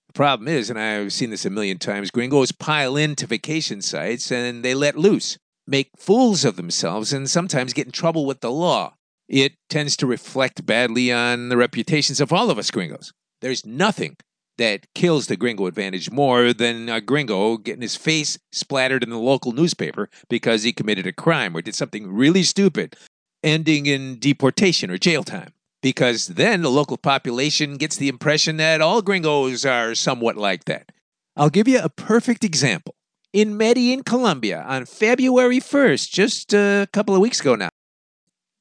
The 0.07 0.13
problem 0.13 0.47
is, 0.47 0.69
and 0.69 0.79
I've 0.79 1.13
seen 1.13 1.29
this 1.29 1.45
a 1.45 1.49
million 1.49 1.77
times, 1.77 2.11
gringos 2.11 2.51
pile 2.51 2.95
into 2.95 3.27
vacation 3.27 3.81
sites 3.81 4.31
and 4.31 4.63
they 4.63 4.73
let 4.73 4.97
loose, 4.97 5.37
make 5.67 5.89
fools 5.97 6.45
of 6.45 6.55
themselves, 6.55 7.13
and 7.13 7.29
sometimes 7.29 7.73
get 7.73 7.87
in 7.87 7.91
trouble 7.91 8.25
with 8.25 8.41
the 8.41 8.51
law. 8.51 8.95
It 9.27 9.53
tends 9.69 9.97
to 9.97 10.07
reflect 10.07 10.65
badly 10.65 11.11
on 11.11 11.49
the 11.49 11.57
reputations 11.57 12.21
of 12.21 12.31
all 12.31 12.49
of 12.49 12.57
us 12.57 12.71
gringos. 12.71 13.11
There's 13.41 13.65
nothing 13.65 14.15
that 14.57 14.87
kills 14.95 15.27
the 15.27 15.35
gringo 15.35 15.67
advantage 15.67 16.09
more 16.09 16.53
than 16.53 16.89
a 16.89 17.01
gringo 17.01 17.57
getting 17.57 17.81
his 17.81 17.95
face 17.95 18.39
splattered 18.51 19.03
in 19.03 19.09
the 19.09 19.19
local 19.19 19.51
newspaper 19.51 20.09
because 20.29 20.63
he 20.63 20.73
committed 20.73 21.05
a 21.05 21.11
crime 21.11 21.55
or 21.55 21.61
did 21.61 21.75
something 21.75 22.11
really 22.11 22.41
stupid, 22.41 22.95
ending 23.43 23.85
in 23.85 24.17
deportation 24.17 24.89
or 24.89 24.97
jail 24.97 25.23
time 25.23 25.51
because 25.81 26.27
then 26.27 26.61
the 26.61 26.69
local 26.69 26.97
population 26.97 27.77
gets 27.77 27.97
the 27.97 28.07
impression 28.07 28.57
that 28.57 28.81
all 28.81 29.01
gringos 29.01 29.65
are 29.65 29.95
somewhat 29.95 30.37
like 30.37 30.65
that. 30.65 30.91
I'll 31.35 31.49
give 31.49 31.67
you 31.67 31.79
a 31.79 31.89
perfect 31.89 32.43
example. 32.43 32.95
In 33.33 33.57
Medellin, 33.57 34.03
Colombia, 34.03 34.63
on 34.67 34.85
February 34.85 35.59
1st, 35.59 36.09
just 36.09 36.53
a 36.53 36.87
couple 36.91 37.13
of 37.13 37.21
weeks 37.21 37.39
ago 37.39 37.55
now, 37.55 37.69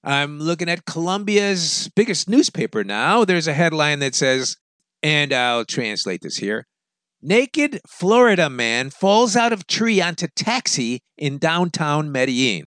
I'm 0.04 0.38
looking 0.38 0.68
at 0.68 0.84
Colombia's 0.84 1.90
biggest 1.96 2.28
newspaper 2.28 2.84
now. 2.84 3.24
There's 3.24 3.48
a 3.48 3.54
headline 3.54 4.00
that 4.00 4.14
says, 4.14 4.56
and 5.02 5.32
I'll 5.32 5.64
translate 5.64 6.20
this 6.22 6.36
here 6.36 6.66
Naked 7.22 7.80
Florida 7.88 8.50
man 8.50 8.90
falls 8.90 9.34
out 9.34 9.52
of 9.52 9.66
tree 9.66 10.00
onto 10.00 10.28
taxi 10.36 11.00
in 11.16 11.38
downtown 11.38 12.12
Medellin. 12.12 12.64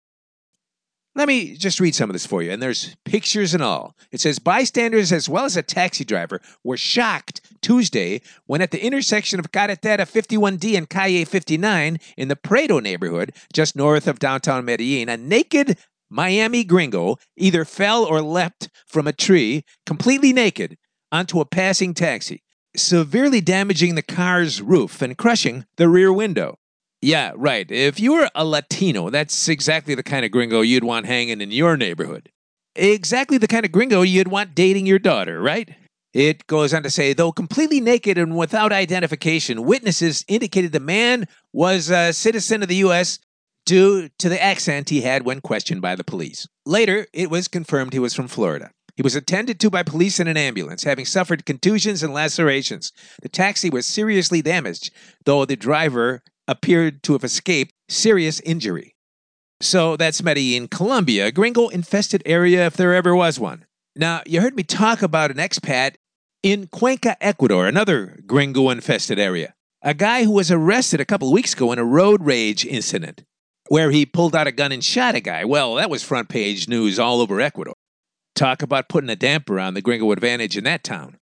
Let 1.17 1.29
me 1.29 1.57
just 1.57 1.81
read 1.81 1.95
some 1.95 2.11
of 2.11 2.15
this 2.15 2.27
for 2.27 2.43
you, 2.43 2.51
and 2.51 2.63
there's 2.63 2.95
pictures 3.07 3.55
and 3.55 3.63
all. 3.63 3.97
It 4.13 4.21
says 4.21 4.39
bystanders 4.39 5.13
as 5.13 5.31
well 5.31 5.47
as 5.47 5.57
a 5.57 5.63
taxi 5.63 6.05
driver 6.05 6.43
were 6.63 6.77
shocked 6.77 7.41
Tuesday 7.63 8.21
when 8.45 8.61
at 8.61 8.71
the 8.71 8.85
intersection 8.85 9.41
of 9.41 9.51
Carretera 9.51 10.05
51D 10.05 10.77
and 10.77 10.91
Calle 10.91 11.25
59 11.25 11.99
in 12.19 12.29
the 12.29 12.37
Prado 12.37 12.81
neighborhood, 12.81 13.33
just 13.51 13.75
north 13.75 14.07
of 14.07 14.19
downtown 14.19 14.67
Medellin, 14.67 15.09
a 15.09 15.17
naked 15.17 15.79
Miami 16.11 16.65
gringo 16.65 17.17
either 17.35 17.65
fell 17.65 18.05
or 18.05 18.21
leapt 18.21 18.69
from 18.87 19.07
a 19.07 19.13
tree, 19.15 19.65
completely 19.87 20.35
naked, 20.35 20.77
onto 21.11 21.41
a 21.41 21.47
passing 21.47 21.95
taxi, 21.95 22.43
severely 22.77 23.41
damaging 23.41 23.95
the 23.95 24.03
car's 24.03 24.61
roof 24.61 25.01
and 25.01 25.17
crushing 25.17 25.65
the 25.79 25.89
rear 25.89 26.13
window. 26.13 26.59
Yeah, 27.03 27.33
right. 27.37 27.71
If 27.71 28.00
you 28.00 28.15
were 28.15 28.31
a 28.35 28.45
Latino, 28.45 29.11
that's 29.11 29.49
exactly 29.49 29.95
the 29.95 30.03
kind 30.03 30.25
of 30.25 30.31
gringo 30.31 30.62
you'd 30.62 30.85
want 30.85 31.07
hanging 31.07 31.41
in 31.41 31.50
your 31.50 31.76
neighborhood. 31.76 32.31
Exactly 32.75 33.38
the 33.38 33.49
kind 33.49 33.65
of 33.65 33.73
gringo 33.73 34.03
you'd 34.03 34.29
want 34.29 34.55
dating 34.55 34.87
your 34.87 34.99
daughter, 34.99 35.41
right? 35.41 35.75
It 36.12 36.47
goes 36.47 36.73
on 36.73 36.83
to 36.83 36.91
say, 36.91 37.12
though 37.12 37.33
completely 37.33 37.81
naked 37.81 38.17
and 38.17 38.37
without 38.37 38.73
identification, 38.73 39.65
witnesses 39.65 40.25
indicated 40.29 40.73
the 40.73 40.81
man 40.81 41.26
was 41.53 41.91
a 41.91 42.12
citizen 42.12 42.62
of 42.62 42.69
the 42.69 42.76
U.S. 42.76 43.19
due 43.67 44.09
to 44.19 44.29
the 44.31 44.43
accent 44.43 44.88
he 44.88 45.03
had 45.03 45.26
when 45.26 45.43
questioned 45.43 45.83
by 45.83 45.95
the 45.95 46.05
police. 46.05 46.47
Later, 46.65 47.07
it 47.12 47.31
was 47.31 47.49
confirmed 47.49 47.93
he 47.93 47.99
was 47.99 48.15
from 48.15 48.29
Florida. 48.29 48.71
He 48.97 49.03
was 49.03 49.15
attended 49.15 49.61
to 49.61 49.69
by 49.69 49.83
police 49.83 50.19
in 50.19 50.26
an 50.26 50.38
ambulance, 50.38 50.85
having 50.85 51.05
suffered 51.05 51.45
contusions 51.45 52.03
and 52.03 52.15
lacerations. 52.15 52.93
The 53.21 53.29
taxi 53.29 53.69
was 53.69 53.85
seriously 53.85 54.41
damaged, 54.41 54.91
though 55.26 55.45
the 55.45 55.57
driver 55.57 56.23
appeared 56.49 57.03
to 57.05 57.12
have 57.12 57.25
escaped 57.25 57.73
serious 57.88 58.41
injury. 58.41 58.95
So 59.61 59.97
that's 59.97 60.23
Medellin, 60.23 60.69
Colombia, 60.69 61.26
a 61.26 61.33
gringo 61.33 61.69
infested 61.69 62.23
area 62.26 62.67
if 62.67 62.76
there 62.76 62.95
ever 62.95 63.17
was 63.17 63.41
one. 63.41 63.65
Now, 63.95 64.23
you 64.26 64.41
heard 64.41 64.57
me 64.57 64.62
talk 64.62 65.00
about 65.00 65.31
an 65.31 65.38
expat 65.38 65.95
in 66.43 66.67
Cuenca, 66.67 67.17
Ecuador, 67.21 67.67
another 67.67 68.21
gringo 68.26 68.69
infested 68.69 69.19
area. 69.19 69.55
A 69.83 69.95
guy 69.95 70.25
who 70.25 70.33
was 70.33 70.50
arrested 70.50 71.00
a 71.00 71.05
couple 71.05 71.29
of 71.29 71.35
weeks 71.35 71.55
ago 71.55 71.73
in 71.73 71.79
a 71.79 71.85
road 71.85 72.25
rage 72.25 72.67
incident 72.67 73.25
where 73.69 73.91
he 73.91 74.07
pulled 74.07 74.37
out 74.37 74.47
a 74.47 74.53
gun 74.53 74.73
and 74.73 74.85
shot 74.85 75.15
a 75.15 75.21
guy. 75.21 75.45
Well, 75.45 75.75
that 75.76 75.91
was 75.91 76.03
front 76.03 76.29
page 76.29 76.69
news 76.69 76.99
all 76.99 77.21
over 77.21 77.41
Ecuador. 77.41 77.75
Talk 78.35 78.62
about 78.62 78.88
putting 78.88 79.11
a 79.11 79.17
damper 79.17 79.59
on 79.59 79.75
the 79.75 79.83
gringo 79.83 80.12
advantage 80.12 80.57
in 80.57 80.65
that 80.65 80.85
town. 80.85 81.19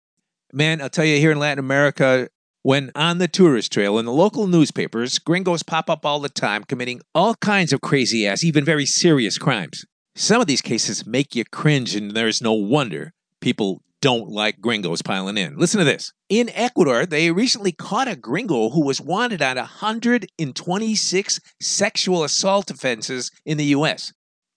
Man, 0.52 0.81
I'll 0.81 0.91
tell 0.91 1.05
you, 1.05 1.19
here 1.19 1.31
in 1.31 1.38
Latin 1.38 1.59
America, 1.59 2.29
when 2.62 2.90
on 2.95 3.19
the 3.19 3.28
tourist 3.28 3.73
trail 3.73 3.99
in 3.99 4.04
the 4.04 4.12
local 4.12 4.47
newspapers, 4.47 5.19
gringos 5.19 5.62
pop 5.62 5.90
up 5.90 6.07
all 6.07 6.21
the 6.21 6.28
time 6.28 6.64
committing 6.64 7.00
all 7.14 7.35
kinds 7.37 7.73
of 7.73 7.81
crazy 7.81 8.26
ass, 8.26 8.45
even 8.45 8.64
very 8.64 8.87
serious 8.87 9.38
crimes. 9.38 9.85
Some 10.14 10.40
of 10.40 10.47
these 10.47 10.61
cases 10.61 11.07
make 11.07 11.35
you 11.35 11.45
cringe, 11.45 11.95
and 11.95 12.12
there's 12.12 12.42
no 12.42 12.52
wonder 12.52 13.12
people 13.40 13.83
don't 14.00 14.28
like 14.28 14.61
gringos 14.61 15.00
piling 15.00 15.38
in. 15.38 15.57
Listen 15.57 15.78
to 15.78 15.85
this. 15.85 16.12
In 16.28 16.50
Ecuador, 16.54 17.07
they 17.07 17.31
recently 17.31 17.73
caught 17.73 18.09
a 18.09 18.16
gringo 18.16 18.71
who 18.71 18.85
was 18.85 19.00
wanted 19.00 19.40
on 19.40 19.57
126 19.57 21.40
sexual 21.61 22.25
assault 22.25 22.71
offenses 22.71 23.31
in 23.47 23.59
the 23.59 23.66
U.S. 23.66 24.12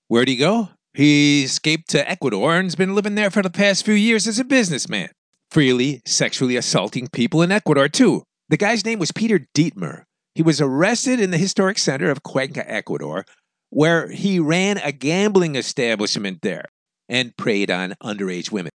Where'd 0.08 0.28
he 0.28 0.36
go? 0.36 0.70
He 0.94 1.44
escaped 1.44 1.90
to 1.90 2.10
Ecuador 2.10 2.56
and's 2.56 2.76
been 2.76 2.96
living 2.96 3.16
there 3.16 3.30
for 3.30 3.42
the 3.42 3.50
past 3.50 3.86
few 3.86 3.94
years 3.94 4.28
as 4.28 4.40
a 4.40 4.46
businessman, 4.46 5.10
freely 5.56 6.02
sexually 6.06 6.58
assaulting 6.58 7.08
people 7.08 7.42
in 7.42 7.50
Ecuador, 7.50 7.88
too. 7.88 8.24
The 8.50 8.58
guy's 8.58 8.84
name 8.84 9.00
was 9.00 9.14
Peter 9.14 9.48
Dietmer. 9.56 10.04
He 10.34 10.44
was 10.44 10.60
arrested 10.60 11.22
in 11.22 11.32
the 11.32 11.38
historic 11.38 11.78
center 11.78 12.12
of 12.12 12.24
Cuenca, 12.24 12.70
Ecuador, 12.70 13.24
where 13.70 14.10
he 14.10 14.38
ran 14.38 14.80
a 14.80 14.92
gambling 14.92 15.56
establishment 15.56 16.40
there 16.42 16.66
and 17.08 17.38
preyed 17.38 17.72
on 17.72 17.96
underage 18.04 18.52
women. 18.52 18.72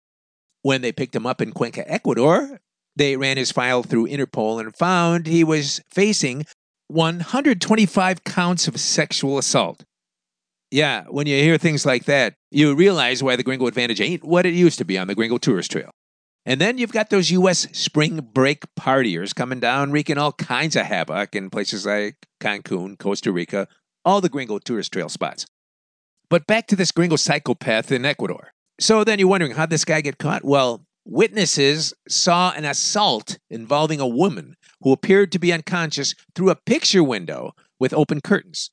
When 0.61 0.81
they 0.81 0.91
picked 0.91 1.15
him 1.15 1.25
up 1.25 1.41
in 1.41 1.51
Cuenca, 1.51 1.83
Ecuador, 1.91 2.59
they 2.95 3.17
ran 3.17 3.37
his 3.37 3.51
file 3.51 3.81
through 3.81 4.09
Interpol 4.09 4.59
and 4.59 4.75
found 4.75 5.25
he 5.25 5.43
was 5.43 5.81
facing 5.89 6.45
125 6.89 8.23
counts 8.23 8.67
of 8.67 8.79
sexual 8.79 9.39
assault. 9.39 9.83
Yeah, 10.69 11.05
when 11.09 11.25
you 11.25 11.37
hear 11.37 11.57
things 11.57 11.87
like 11.87 12.05
that, 12.05 12.35
you 12.51 12.75
realize 12.75 13.23
why 13.23 13.35
the 13.35 13.41
Gringo 13.41 13.65
Advantage 13.65 13.99
ain't 13.99 14.23
what 14.23 14.45
it 14.45 14.53
used 14.53 14.77
to 14.77 14.85
be 14.85 14.99
on 14.99 15.07
the 15.07 15.15
Gringo 15.15 15.39
Tourist 15.39 15.71
Trail. 15.71 15.89
And 16.47 16.61
then 16.61 16.77
you've 16.77 16.93
got 16.93 17.09
those 17.09 17.29
U.S. 17.31 17.67
spring 17.77 18.29
break 18.33 18.63
partiers 18.79 19.35
coming 19.35 19.59
down, 19.59 19.91
wreaking 19.91 20.17
all 20.17 20.31
kinds 20.31 20.77
of 20.77 20.85
havoc 20.85 21.35
in 21.35 21.49
places 21.49 21.85
like 21.85 22.25
Cancun, 22.39 22.97
Costa 22.97 23.33
Rica, 23.33 23.67
all 24.05 24.21
the 24.21 24.29
Gringo 24.29 24.57
Tourist 24.57 24.93
Trail 24.93 25.09
spots. 25.09 25.45
But 26.29 26.47
back 26.47 26.67
to 26.67 26.77
this 26.77 26.93
Gringo 26.93 27.17
psychopath 27.17 27.91
in 27.91 28.05
Ecuador. 28.05 28.53
So 28.79 29.03
then 29.03 29.19
you're 29.19 29.27
wondering, 29.27 29.55
how'd 29.55 29.69
this 29.69 29.83
guy 29.83 29.99
get 29.99 30.19
caught? 30.19 30.45
Well, 30.45 30.85
witnesses 31.03 31.93
saw 32.07 32.53
an 32.53 32.63
assault 32.63 33.39
involving 33.49 33.99
a 33.99 34.07
woman 34.07 34.55
who 34.79 34.93
appeared 34.93 35.33
to 35.33 35.39
be 35.39 35.51
unconscious 35.51 36.15
through 36.33 36.51
a 36.51 36.55
picture 36.55 37.03
window 37.03 37.51
with 37.77 37.93
open 37.93 38.21
curtains. 38.21 38.71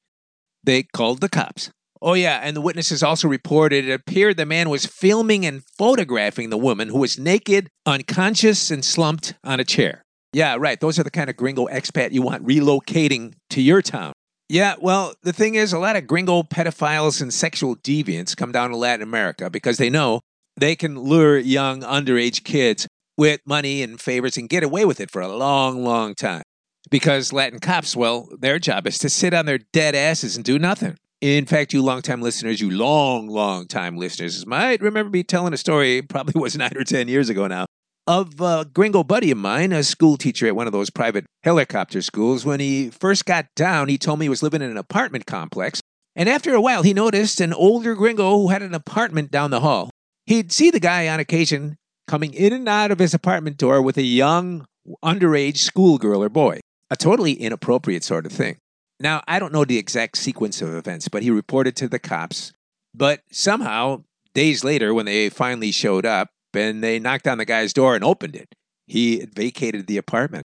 They 0.62 0.85
called 0.85 1.21
the 1.21 1.28
cops. 1.28 1.73
Oh, 2.06 2.12
yeah, 2.12 2.40
and 2.42 2.54
the 2.54 2.61
witnesses 2.61 3.02
also 3.02 3.28
reported 3.28 3.88
it 3.88 3.92
appeared 3.94 4.37
the 4.37 4.44
man 4.44 4.68
was 4.68 4.84
filming 4.84 5.46
and 5.46 5.62
photographing 5.78 6.50
the 6.50 6.58
woman 6.58 6.88
who 6.90 6.99
was 6.99 7.18
naked, 7.18 7.70
unconscious, 7.87 8.70
and 8.70 8.84
slumped 8.84 9.32
on 9.42 9.58
a 9.58 9.64
chair. 9.64 10.02
Yeah, 10.34 10.56
right. 10.58 10.78
Those 10.78 10.99
are 10.99 11.02
the 11.02 11.11
kind 11.11 11.30
of 11.30 11.37
gringo 11.38 11.66
expat 11.66 12.12
you 12.12 12.20
want 12.20 12.46
relocating 12.46 13.32
to 13.49 13.62
your 13.62 13.80
town. 13.80 14.12
Yeah, 14.50 14.75
well, 14.78 15.14
the 15.23 15.32
thing 15.32 15.54
is, 15.54 15.73
a 15.73 15.78
lot 15.78 15.96
of 15.96 16.06
gringo 16.06 16.42
pedophiles 16.42 17.23
and 17.23 17.32
sexual 17.32 17.75
deviants 17.75 18.37
come 18.37 18.52
down 18.52 18.68
to 18.68 18.76
Latin 18.76 19.02
America 19.02 19.49
because 19.49 19.78
they 19.78 19.88
know 19.88 20.20
they 20.58 20.76
can 20.76 21.00
lure 21.00 21.38
young 21.38 21.80
underage 21.80 22.44
kids 22.44 22.87
with 23.16 23.40
money 23.46 23.82
and 23.82 23.99
favors 23.99 24.37
and 24.37 24.50
get 24.50 24.62
away 24.62 24.84
with 24.84 25.00
it 25.00 25.11
for 25.11 25.23
a 25.23 25.34
long, 25.34 25.82
long 25.82 26.14
time. 26.14 26.42
Because 26.90 27.32
Latin 27.32 27.61
cops, 27.61 27.96
well, 27.96 28.28
their 28.38 28.58
job 28.58 28.87
is 28.87 28.99
to 28.99 29.08
sit 29.08 29.32
on 29.32 29.46
their 29.46 29.61
dead 29.73 29.94
asses 29.94 30.37
and 30.37 30.44
do 30.44 30.58
nothing. 30.58 30.99
In 31.25 31.47
fact, 31.47 31.73
you 31.73 31.81
long-time 31.81 32.21
listeners, 32.21 32.61
you 32.61 32.71
long, 32.71 33.28
long 33.28 33.66
time 33.66 33.97
listeners 33.97 34.45
might 34.45 34.83
remember 34.83 35.09
me 35.09 35.23
telling 35.23 35.54
a 35.54 35.57
story, 35.57 36.02
probably 36.02 36.38
was 36.38 36.54
nine 36.59 36.76
or 36.76 36.85
10 36.85 37.09
years 37.09 37.31
ago 37.31 37.47
now, 37.47 37.64
of 38.07 38.43
a 38.43 38.66
gringo 38.71 39.02
buddy 39.02 39.31
of 39.31 39.38
mine, 39.38 39.73
a 39.73 39.83
school 39.83 40.19
teacher 40.19 40.47
at 40.47 40.54
one 40.54 40.66
of 40.66 40.75
those 40.75 40.90
private 40.90 41.25
helicopter 41.43 42.02
schools. 42.02 42.45
When 42.45 42.61
he 42.61 42.90
first 42.90 43.25
got 43.25 43.47
down, 43.57 43.88
he 43.88 43.97
told 43.97 44.19
me 44.19 44.26
he 44.26 44.28
was 44.28 44.43
living 44.43 44.61
in 44.61 44.71
an 44.71 44.76
apartment 44.76 45.25
complex. 45.25 45.81
And 46.14 46.28
after 46.28 46.52
a 46.52 46.61
while, 46.61 46.83
he 46.83 46.93
noticed 46.93 47.40
an 47.40 47.54
older 47.54 47.95
gringo 47.95 48.37
who 48.37 48.49
had 48.49 48.61
an 48.61 48.75
apartment 48.75 49.31
down 49.31 49.50
the 49.50 49.61
hall. 49.61 49.88
He'd 50.26 50.52
see 50.52 50.71
the 50.71 50.78
guy 50.78 51.09
on 51.09 51.21
occasion 51.21 51.76
coming 52.07 52.35
in 52.35 52.52
and 52.52 52.69
out 52.69 52.90
of 52.90 52.99
his 52.99 53.14
apartment 53.14 53.57
door 53.57 53.81
with 53.81 53.97
a 53.97 54.02
young, 54.02 54.66
underage 55.02 55.57
schoolgirl 55.57 56.23
or 56.23 56.28
boy. 56.28 56.61
A 56.90 56.97
totally 56.97 57.33
inappropriate 57.33 58.04
sort 58.04 58.26
of 58.26 58.33
thing. 58.33 58.59
Now, 59.00 59.22
I 59.26 59.38
don't 59.38 59.52
know 59.52 59.64
the 59.64 59.78
exact 59.78 60.18
sequence 60.18 60.62
of 60.62 60.74
events, 60.74 61.08
but 61.08 61.22
he 61.22 61.30
reported 61.30 61.76
to 61.76 61.88
the 61.88 61.98
cops. 61.98 62.52
But 62.94 63.22
somehow, 63.30 64.04
days 64.34 64.62
later, 64.62 64.94
when 64.94 65.06
they 65.06 65.28
finally 65.28 65.72
showed 65.72 66.06
up, 66.06 66.28
and 66.56 66.82
they 66.82 66.98
knocked 66.98 67.26
on 67.26 67.38
the 67.38 67.44
guy's 67.44 67.72
door 67.72 67.94
and 67.94 68.04
opened 68.04 68.36
it. 68.36 68.54
He 68.86 69.26
vacated 69.34 69.86
the 69.86 69.96
apartment. 69.96 70.44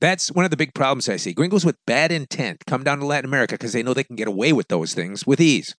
That's 0.00 0.32
one 0.32 0.44
of 0.44 0.50
the 0.50 0.56
big 0.56 0.74
problems 0.74 1.08
I 1.08 1.16
see. 1.16 1.32
Gringos 1.32 1.64
with 1.64 1.76
bad 1.86 2.10
intent 2.10 2.64
come 2.66 2.84
down 2.84 2.98
to 3.00 3.06
Latin 3.06 3.28
America 3.28 3.54
because 3.54 3.72
they 3.72 3.82
know 3.82 3.94
they 3.94 4.04
can 4.04 4.16
get 4.16 4.28
away 4.28 4.52
with 4.52 4.68
those 4.68 4.94
things 4.94 5.26
with 5.26 5.40
ease. 5.40 5.74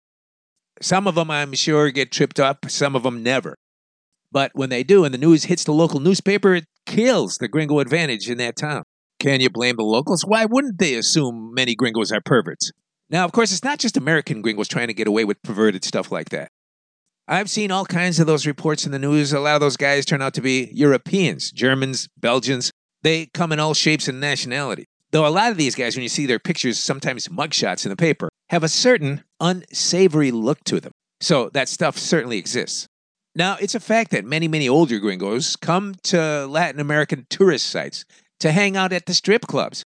Some 0.79 1.07
of 1.07 1.15
them, 1.15 1.31
I'm 1.31 1.53
sure, 1.53 1.89
get 1.91 2.11
tripped 2.11 2.39
up, 2.39 2.69
some 2.69 2.95
of 2.95 3.03
them 3.03 3.23
never. 3.23 3.55
But 4.31 4.51
when 4.53 4.69
they 4.69 4.83
do 4.83 5.03
and 5.03 5.13
the 5.13 5.17
news 5.17 5.45
hits 5.45 5.63
the 5.63 5.73
local 5.73 5.99
newspaper, 5.99 6.55
it 6.55 6.65
kills 6.85 7.37
the 7.37 7.47
gringo 7.47 7.79
advantage 7.79 8.29
in 8.29 8.37
that 8.37 8.55
town. 8.55 8.83
Can 9.21 9.39
you 9.39 9.51
blame 9.51 9.75
the 9.75 9.83
locals? 9.83 10.23
Why 10.25 10.45
wouldn't 10.45 10.79
they 10.79 10.95
assume 10.95 11.53
many 11.53 11.75
gringos 11.75 12.11
are 12.11 12.21
perverts? 12.21 12.71
Now, 13.07 13.23
of 13.23 13.31
course, 13.31 13.51
it's 13.51 13.63
not 13.63 13.77
just 13.77 13.95
American 13.95 14.41
gringos 14.41 14.67
trying 14.67 14.87
to 14.87 14.95
get 14.95 15.07
away 15.07 15.25
with 15.25 15.39
perverted 15.43 15.83
stuff 15.85 16.11
like 16.11 16.29
that. 16.29 16.49
I've 17.27 17.47
seen 17.47 17.69
all 17.69 17.85
kinds 17.85 18.19
of 18.19 18.25
those 18.25 18.47
reports 18.47 18.87
in 18.87 18.91
the 18.91 18.97
news. 18.97 19.31
A 19.31 19.39
lot 19.39 19.53
of 19.53 19.61
those 19.61 19.77
guys 19.77 20.05
turn 20.05 20.23
out 20.23 20.33
to 20.33 20.41
be 20.41 20.71
Europeans, 20.73 21.51
Germans, 21.51 22.09
Belgians. 22.17 22.71
They 23.03 23.27
come 23.27 23.51
in 23.51 23.59
all 23.59 23.75
shapes 23.75 24.07
and 24.07 24.19
nationality. 24.19 24.85
Though 25.11 25.27
a 25.27 25.29
lot 25.29 25.51
of 25.51 25.57
these 25.57 25.75
guys, 25.75 25.95
when 25.95 26.01
you 26.01 26.09
see 26.09 26.25
their 26.25 26.39
pictures, 26.39 26.79
sometimes 26.79 27.27
mugshots 27.27 27.85
in 27.85 27.91
the 27.91 27.95
paper, 27.95 28.27
have 28.49 28.63
a 28.63 28.67
certain 28.67 29.23
unsavory 29.39 30.31
look 30.31 30.63
to 30.63 30.79
them. 30.79 30.93
So 31.19 31.49
that 31.49 31.69
stuff 31.69 31.95
certainly 31.95 32.39
exists. 32.39 32.87
Now, 33.35 33.55
it's 33.61 33.75
a 33.75 33.79
fact 33.79 34.09
that 34.11 34.25
many, 34.25 34.47
many 34.47 34.67
older 34.67 34.97
gringos 34.97 35.55
come 35.57 35.93
to 36.05 36.47
Latin 36.47 36.81
American 36.81 37.27
tourist 37.29 37.69
sites 37.69 38.03
to 38.41 38.51
hang 38.51 38.75
out 38.75 38.93
at 38.93 39.05
the 39.05 39.13
strip 39.13 39.47
clubs. 39.47 39.83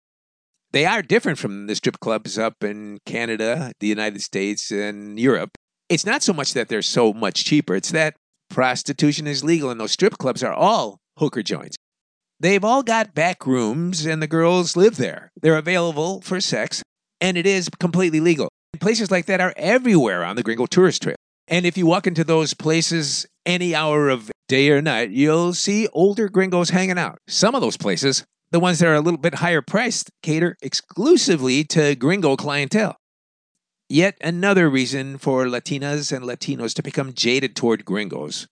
They 0.73 0.87
are 0.87 1.03
different 1.03 1.39
from 1.39 1.67
the 1.69 1.77
strip 1.77 2.01
clubs 2.01 2.37
up 2.39 2.65
in 2.65 2.99
Canada, 3.07 3.73
the 3.79 3.87
United 3.87 4.23
States, 4.23 4.73
and 4.73 5.21
Europe 5.21 5.53
it's 5.89 6.07
not 6.07 6.23
so 6.23 6.33
much 6.33 6.55
that 6.55 6.69
they're 6.69 6.83
so 6.83 7.13
much 7.13 7.45
cheaper, 7.45 7.75
it's 7.75 7.91
that 7.93 8.17
prostitution 8.51 9.27
is 9.27 9.45
legal 9.45 9.71
and 9.71 9.81
those 9.81 9.93
strip 9.93 10.19
clubs 10.19 10.43
are 10.43 10.53
all 10.53 10.99
hooker 11.19 11.43
joints. 11.43 11.77
They've 12.41 12.65
all 12.65 12.83
got 12.83 13.15
back 13.15 13.47
rooms 13.47 14.05
and 14.05 14.23
the 14.23 14.27
girls 14.27 14.77
live 14.77 14.97
there. 14.97 15.31
They're 15.41 15.57
available 15.57 16.21
for 16.21 16.41
sex 16.41 16.83
and 17.21 17.37
it 17.37 17.47
is 17.47 17.69
completely 17.79 18.21
legal. 18.21 18.49
Places 18.81 19.11
like 19.11 19.27
that 19.27 19.41
are 19.41 19.55
everywhere 19.57 20.25
on 20.25 20.37
the 20.37 20.43
Gringo 20.43 20.67
Tourist 20.67 21.03
Trail. 21.03 21.17
And 21.47 21.65
if 21.65 21.77
you 21.77 21.87
walk 21.87 22.07
into 22.07 22.25
those 22.25 22.55
places 22.55 23.27
any 23.47 23.75
hour 23.75 24.09
of 24.09 24.31
day 24.49 24.71
or 24.71 24.83
night, 24.83 25.11
you'll 25.11 25.55
see 25.55 25.87
older 25.93 26.29
gringos 26.29 26.71
hanging 26.71 26.99
out. 26.99 27.19
Some 27.29 27.55
of 27.55 27.61
those 27.61 27.77
places, 27.77 28.25
the 28.51 28.61
ones 28.61 28.79
that 28.79 28.89
are 28.89 28.95
a 28.95 29.01
little 29.01 29.19
bit 29.19 29.37
higher 29.37 29.63
priced, 29.63 30.11
cater 30.23 30.57
exclusively 30.63 31.65
to 31.65 31.95
gringo 31.95 32.37
clientele. 32.37 32.97
Yet 33.89 34.17
another 34.23 34.71
reason 34.71 35.19
for 35.19 35.45
Latinas 35.45 36.15
and 36.15 36.25
Latinos 36.25 36.75
to 36.75 36.83
become 36.83 37.13
jaded 37.13 37.55
toward 37.55 37.85
gringos. 37.85 38.47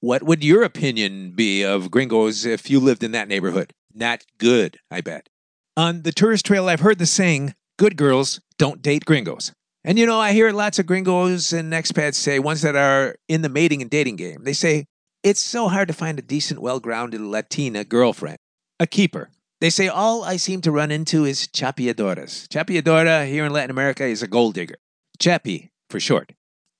What 0.00 0.22
would 0.22 0.44
your 0.44 0.62
opinion 0.62 1.32
be 1.32 1.64
of 1.64 1.90
gringos 1.90 2.44
if 2.44 2.68
you 2.68 2.78
lived 2.80 3.02
in 3.02 3.12
that 3.12 3.28
neighborhood? 3.28 3.72
Not 3.94 4.24
good, 4.38 4.78
I 4.90 5.00
bet. 5.00 5.28
On 5.76 6.02
the 6.02 6.12
tourist 6.12 6.44
trail, 6.44 6.68
I've 6.68 6.80
heard 6.80 6.98
the 6.98 7.06
saying, 7.06 7.54
good 7.78 7.96
girls 7.96 8.40
don't 8.58 8.82
date 8.82 9.04
gringos. 9.04 9.52
And 9.84 9.98
you 9.98 10.06
know, 10.06 10.18
I 10.18 10.32
hear 10.32 10.50
lots 10.52 10.78
of 10.78 10.86
gringos 10.86 11.52
and 11.52 11.72
expats 11.72 12.14
say, 12.16 12.38
ones 12.38 12.62
that 12.62 12.76
are 12.76 13.14
in 13.28 13.42
the 13.42 13.48
mating 13.48 13.82
and 13.82 13.90
dating 13.90 14.16
game, 14.16 14.44
they 14.44 14.52
say, 14.52 14.86
it's 15.22 15.40
so 15.40 15.68
hard 15.68 15.88
to 15.88 15.94
find 15.94 16.18
a 16.18 16.22
decent, 16.22 16.60
well 16.60 16.80
grounded 16.80 17.20
Latina 17.20 17.84
girlfriend, 17.84 18.38
a 18.78 18.86
keeper. 18.86 19.30
They 19.60 19.70
say 19.70 19.88
all 19.88 20.22
I 20.22 20.36
seem 20.36 20.60
to 20.62 20.70
run 20.70 20.90
into 20.90 21.24
is 21.24 21.48
chapeadoras. 21.48 22.46
Chapiadora 22.48 23.26
here 23.26 23.44
in 23.44 23.52
Latin 23.52 23.70
America 23.70 24.04
is 24.04 24.22
a 24.22 24.28
gold 24.28 24.54
digger. 24.54 24.76
Chappie 25.18 25.70
for 25.88 25.98
short. 25.98 26.32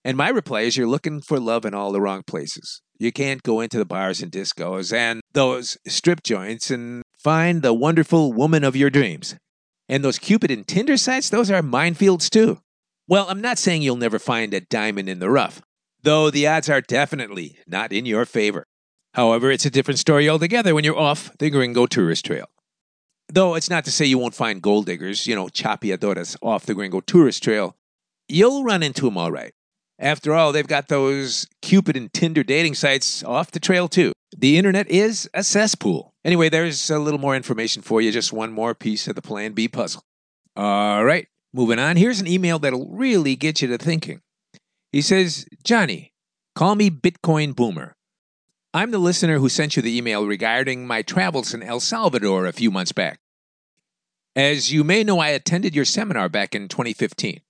And 0.04 0.16
my 0.16 0.28
reply 0.28 0.60
is 0.62 0.76
you're 0.76 0.86
looking 0.86 1.20
for 1.20 1.40
love 1.40 1.64
in 1.64 1.74
all 1.74 1.90
the 1.90 2.00
wrong 2.00 2.22
places. 2.26 2.82
You 2.98 3.12
can't 3.12 3.42
go 3.42 3.60
into 3.60 3.78
the 3.78 3.84
bars 3.84 4.22
and 4.22 4.30
discos 4.30 4.92
and 4.92 5.20
those 5.32 5.76
strip 5.86 6.22
joints 6.22 6.70
and 6.70 7.02
find 7.18 7.62
the 7.62 7.74
wonderful 7.74 8.32
woman 8.32 8.62
of 8.62 8.76
your 8.76 8.90
dreams. 8.90 9.36
And 9.88 10.04
those 10.04 10.18
Cupid 10.18 10.50
and 10.50 10.66
Tinder 10.66 10.96
sites, 10.96 11.30
those 11.30 11.50
are 11.50 11.62
minefields 11.62 12.28
too. 12.28 12.60
Well, 13.08 13.26
I'm 13.28 13.40
not 13.40 13.58
saying 13.58 13.82
you'll 13.82 13.96
never 13.96 14.18
find 14.18 14.52
a 14.52 14.60
diamond 14.60 15.08
in 15.08 15.18
the 15.18 15.30
rough, 15.30 15.62
though 16.02 16.30
the 16.30 16.46
odds 16.46 16.68
are 16.68 16.80
definitely 16.80 17.58
not 17.66 17.92
in 17.92 18.04
your 18.04 18.24
favor. 18.24 18.64
However, 19.16 19.50
it's 19.50 19.64
a 19.64 19.70
different 19.70 19.98
story 19.98 20.28
altogether 20.28 20.74
when 20.74 20.84
you're 20.84 20.98
off 20.98 21.30
the 21.38 21.48
Gringo 21.48 21.86
Tourist 21.86 22.26
Trail. 22.26 22.50
Though 23.30 23.54
it's 23.54 23.70
not 23.70 23.86
to 23.86 23.90
say 23.90 24.04
you 24.04 24.18
won't 24.18 24.34
find 24.34 24.60
gold 24.60 24.84
diggers, 24.84 25.26
you 25.26 25.34
know, 25.34 25.46
chapeadoras 25.46 26.36
off 26.42 26.66
the 26.66 26.74
Gringo 26.74 27.00
Tourist 27.00 27.42
Trail. 27.42 27.74
You'll 28.28 28.62
run 28.62 28.82
into 28.82 29.06
them 29.06 29.16
all 29.16 29.32
right. 29.32 29.54
After 29.98 30.34
all, 30.34 30.52
they've 30.52 30.66
got 30.66 30.88
those 30.88 31.46
Cupid 31.62 31.96
and 31.96 32.12
Tinder 32.12 32.44
dating 32.44 32.74
sites 32.74 33.24
off 33.24 33.52
the 33.52 33.58
trail 33.58 33.88
too. 33.88 34.12
The 34.36 34.58
internet 34.58 34.86
is 34.90 35.30
a 35.32 35.42
cesspool. 35.42 36.12
Anyway, 36.22 36.50
there's 36.50 36.90
a 36.90 36.98
little 36.98 37.18
more 37.18 37.34
information 37.34 37.80
for 37.80 38.02
you, 38.02 38.12
just 38.12 38.34
one 38.34 38.52
more 38.52 38.74
piece 38.74 39.08
of 39.08 39.14
the 39.14 39.22
Plan 39.22 39.52
B 39.52 39.66
puzzle. 39.66 40.02
All 40.56 41.06
right, 41.06 41.26
moving 41.54 41.78
on. 41.78 41.96
Here's 41.96 42.20
an 42.20 42.26
email 42.26 42.58
that'll 42.58 42.90
really 42.90 43.34
get 43.34 43.62
you 43.62 43.68
to 43.68 43.78
thinking. 43.78 44.20
He 44.92 45.00
says, 45.00 45.46
Johnny, 45.64 46.12
call 46.54 46.74
me 46.74 46.90
Bitcoin 46.90 47.56
Boomer. 47.56 47.95
I'm 48.76 48.90
the 48.90 48.98
listener 48.98 49.38
who 49.38 49.48
sent 49.48 49.74
you 49.74 49.80
the 49.80 49.96
email 49.96 50.26
regarding 50.26 50.86
my 50.86 51.00
travels 51.00 51.54
in 51.54 51.62
El 51.62 51.80
Salvador 51.80 52.44
a 52.44 52.52
few 52.52 52.70
months 52.70 52.92
back. 52.92 53.20
As 54.36 54.70
you 54.70 54.84
may 54.84 55.02
know, 55.02 55.18
I 55.18 55.28
attended 55.28 55.74
your 55.74 55.86
seminar 55.86 56.28
back 56.28 56.54
in 56.54 56.68
2015. 56.68 57.40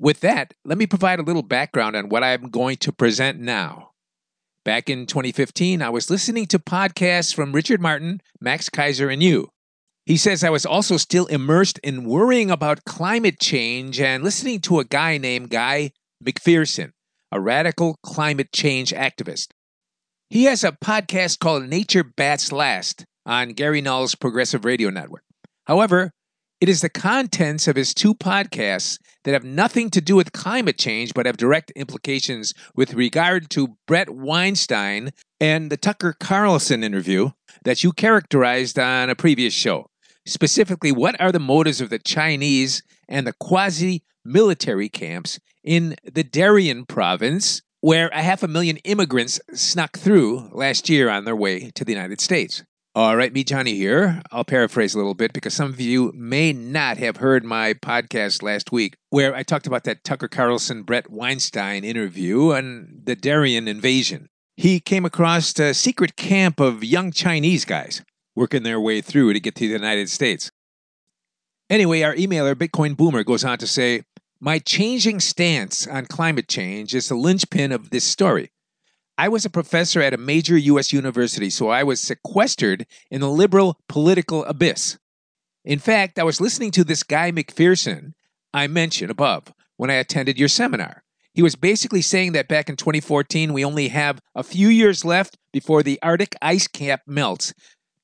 With 0.00 0.18
that, 0.22 0.52
let 0.64 0.76
me 0.76 0.88
provide 0.88 1.20
a 1.20 1.22
little 1.22 1.44
background 1.44 1.94
on 1.94 2.08
what 2.08 2.24
I'm 2.24 2.50
going 2.50 2.78
to 2.78 2.90
present 2.90 3.38
now. 3.38 3.92
Back 4.64 4.90
in 4.90 5.06
2015, 5.06 5.80
I 5.80 5.90
was 5.90 6.10
listening 6.10 6.46
to 6.46 6.58
podcasts 6.58 7.32
from 7.32 7.52
Richard 7.52 7.80
Martin, 7.80 8.20
Max 8.40 8.68
Keiser, 8.68 9.12
and 9.12 9.22
you. 9.22 9.50
He 10.04 10.16
says 10.16 10.42
I 10.42 10.50
was 10.50 10.66
also 10.66 10.96
still 10.96 11.26
immersed 11.26 11.78
in 11.84 12.06
worrying 12.06 12.50
about 12.50 12.84
climate 12.84 13.38
change 13.38 14.00
and 14.00 14.24
listening 14.24 14.58
to 14.62 14.80
a 14.80 14.84
guy 14.84 15.16
named 15.16 15.50
Guy 15.50 15.92
McPherson, 16.20 16.90
a 17.30 17.40
radical 17.40 18.00
climate 18.02 18.50
change 18.50 18.90
activist. 18.90 19.52
He 20.30 20.44
has 20.44 20.64
a 20.64 20.72
podcast 20.72 21.38
called 21.38 21.68
Nature 21.68 22.02
Bats 22.02 22.50
Last 22.50 23.04
on 23.26 23.50
Gary 23.50 23.80
Null's 23.80 24.14
Progressive 24.14 24.64
Radio 24.64 24.90
Network. 24.90 25.22
However, 25.66 26.12
it 26.60 26.68
is 26.68 26.80
the 26.80 26.88
contents 26.88 27.68
of 27.68 27.76
his 27.76 27.92
two 27.92 28.14
podcasts 28.14 28.98
that 29.24 29.32
have 29.32 29.44
nothing 29.44 29.90
to 29.90 30.00
do 30.00 30.16
with 30.16 30.32
climate 30.32 30.78
change 30.78 31.12
but 31.14 31.26
have 31.26 31.36
direct 31.36 31.72
implications 31.72 32.54
with 32.74 32.94
regard 32.94 33.50
to 33.50 33.76
Brett 33.86 34.10
Weinstein 34.10 35.10
and 35.40 35.70
the 35.70 35.76
Tucker 35.76 36.14
Carlson 36.18 36.82
interview 36.82 37.30
that 37.64 37.84
you 37.84 37.92
characterized 37.92 38.78
on 38.78 39.10
a 39.10 39.14
previous 39.14 39.52
show. 39.52 39.90
Specifically, 40.26 40.90
what 40.90 41.20
are 41.20 41.32
the 41.32 41.38
motives 41.38 41.82
of 41.82 41.90
the 41.90 41.98
Chinese 41.98 42.82
and 43.08 43.26
the 43.26 43.34
quasi 43.34 44.02
military 44.24 44.88
camps 44.88 45.38
in 45.62 45.96
the 46.02 46.24
Darien 46.24 46.86
province, 46.86 47.60
where 47.84 48.08
a 48.14 48.22
half 48.22 48.42
a 48.42 48.48
million 48.48 48.78
immigrants 48.78 49.38
snuck 49.52 49.98
through 49.98 50.48
last 50.52 50.88
year 50.88 51.10
on 51.10 51.26
their 51.26 51.36
way 51.36 51.70
to 51.72 51.84
the 51.84 51.92
United 51.92 52.18
States? 52.18 52.64
All 52.94 53.14
right, 53.14 53.30
me, 53.30 53.44
Johnny 53.44 53.74
here. 53.74 54.22
I'll 54.32 54.42
paraphrase 54.42 54.94
a 54.94 54.96
little 54.96 55.12
bit 55.12 55.34
because 55.34 55.52
some 55.52 55.68
of 55.68 55.78
you 55.78 56.10
may 56.14 56.54
not 56.54 56.96
have 56.96 57.18
heard 57.18 57.44
my 57.44 57.74
podcast 57.74 58.42
last 58.42 58.72
week 58.72 58.94
where 59.10 59.34
I 59.34 59.42
talked 59.42 59.66
about 59.66 59.84
that 59.84 60.02
Tucker 60.02 60.28
Carlson 60.28 60.82
Brett 60.82 61.10
Weinstein 61.10 61.84
interview 61.84 62.52
and 62.52 63.02
the 63.04 63.16
Darien 63.16 63.68
invasion. 63.68 64.30
He 64.56 64.80
came 64.80 65.04
across 65.04 65.58
a 65.58 65.74
secret 65.74 66.16
camp 66.16 66.60
of 66.60 66.82
young 66.82 67.12
Chinese 67.12 67.66
guys 67.66 68.02
working 68.34 68.62
their 68.62 68.80
way 68.80 69.02
through 69.02 69.34
to 69.34 69.40
get 69.40 69.56
to 69.56 69.68
the 69.68 69.74
United 69.74 70.08
States. 70.08 70.50
Anyway, 71.68 72.00
our 72.00 72.14
emailer, 72.14 72.54
Bitcoin 72.54 72.96
Boomer, 72.96 73.24
goes 73.24 73.44
on 73.44 73.58
to 73.58 73.66
say 73.66 74.04
My 74.44 74.58
changing 74.58 75.20
stance 75.20 75.86
on 75.86 76.04
climate 76.04 76.48
change 76.48 76.94
is 76.94 77.08
the 77.08 77.14
linchpin 77.14 77.72
of 77.72 77.88
this 77.88 78.04
story. 78.04 78.50
I 79.16 79.26
was 79.26 79.46
a 79.46 79.50
professor 79.50 80.02
at 80.02 80.12
a 80.12 80.18
major 80.18 80.58
U.S. 80.58 80.92
university, 80.92 81.48
so 81.48 81.70
I 81.70 81.82
was 81.82 81.98
sequestered 81.98 82.84
in 83.10 83.22
the 83.22 83.30
liberal 83.30 83.78
political 83.88 84.44
abyss. 84.44 84.98
In 85.64 85.78
fact, 85.78 86.18
I 86.18 86.24
was 86.24 86.42
listening 86.42 86.72
to 86.72 86.84
this 86.84 87.02
guy 87.02 87.32
McPherson 87.32 88.12
I 88.52 88.66
mentioned 88.66 89.10
above 89.10 89.50
when 89.78 89.88
I 89.88 89.94
attended 89.94 90.38
your 90.38 90.48
seminar. 90.48 91.04
He 91.32 91.40
was 91.40 91.56
basically 91.56 92.02
saying 92.02 92.32
that 92.32 92.46
back 92.46 92.68
in 92.68 92.76
2014, 92.76 93.54
we 93.54 93.64
only 93.64 93.88
have 93.88 94.20
a 94.34 94.42
few 94.42 94.68
years 94.68 95.06
left 95.06 95.38
before 95.54 95.82
the 95.82 95.98
Arctic 96.02 96.36
ice 96.42 96.68
cap 96.68 97.00
melts, 97.06 97.54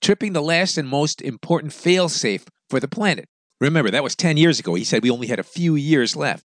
tripping 0.01 0.33
the 0.33 0.41
last 0.41 0.79
and 0.79 0.89
most 0.89 1.21
important 1.21 1.75
failsafe 1.75 2.47
for 2.71 2.81
the 2.81 2.89
planet. 2.89 3.29
Remember, 3.61 3.91
that 3.91 4.03
was 4.03 4.17
10 4.17 4.37
years 4.37 4.59
ago. 4.59 4.75
He 4.75 4.85
said 4.85 5.03
we 5.03 5.11
only 5.11 5.27
had 5.27 5.39
a 5.39 5.45
few 5.45 5.75
years 5.75 6.17
left. 6.17 6.45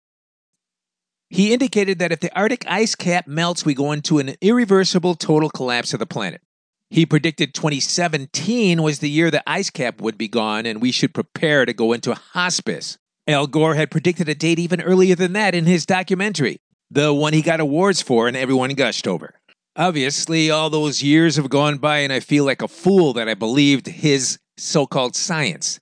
He 1.30 1.54
indicated 1.54 2.00
that 2.00 2.12
if 2.12 2.20
the 2.20 2.36
Arctic 2.38 2.66
ice 2.68 2.96
cap 2.96 3.28
melts, 3.28 3.66
we 3.66 3.74
go 3.74 3.92
into 3.92 4.20
an 4.20 4.36
irreversible 4.42 5.16
total 5.16 5.50
collapse 5.50 5.94
of 5.94 6.00
the 6.00 6.06
planet. 6.06 6.42
He 6.90 7.08
predicted 7.08 7.56
2017 7.56 8.84
was 8.84 9.00
the 9.00 9.10
year 9.10 9.32
the 9.32 9.48
ice 9.50 9.72
cap 9.72 10.00
would 10.00 10.16
be 10.16 10.28
gone 10.28 10.68
and 10.68 10.80
we 10.80 10.92
should 10.92 11.12
prepare 11.12 11.66
to 11.66 11.74
go 11.74 11.92
into 11.92 12.14
hospice. 12.14 13.00
Al 13.28 13.48
Gore 13.48 13.74
had 13.74 13.90
predicted 13.90 14.30
a 14.30 14.36
date 14.36 14.60
even 14.60 14.80
earlier 14.82 15.16
than 15.16 15.34
that 15.34 15.56
in 15.56 15.66
his 15.66 15.88
documentary, 15.88 16.60
the 16.92 17.12
one 17.12 17.34
he 17.34 17.42
got 17.42 17.60
awards 17.60 18.02
for 18.02 18.28
and 18.28 18.38
everyone 18.38 18.70
gushed 18.76 19.08
over. 19.08 19.34
Obviously, 19.76 20.52
all 20.52 20.70
those 20.70 21.02
years 21.02 21.36
have 21.38 21.50
gone 21.50 21.80
by 21.80 22.00
and 22.00 22.14
I 22.14 22.20
feel 22.20 22.46
like 22.46 22.62
a 22.62 22.68
fool 22.68 23.14
that 23.14 23.28
I 23.28 23.34
believed 23.34 23.88
his 23.88 24.38
so 24.58 24.86
called 24.86 25.16
science. 25.16 25.80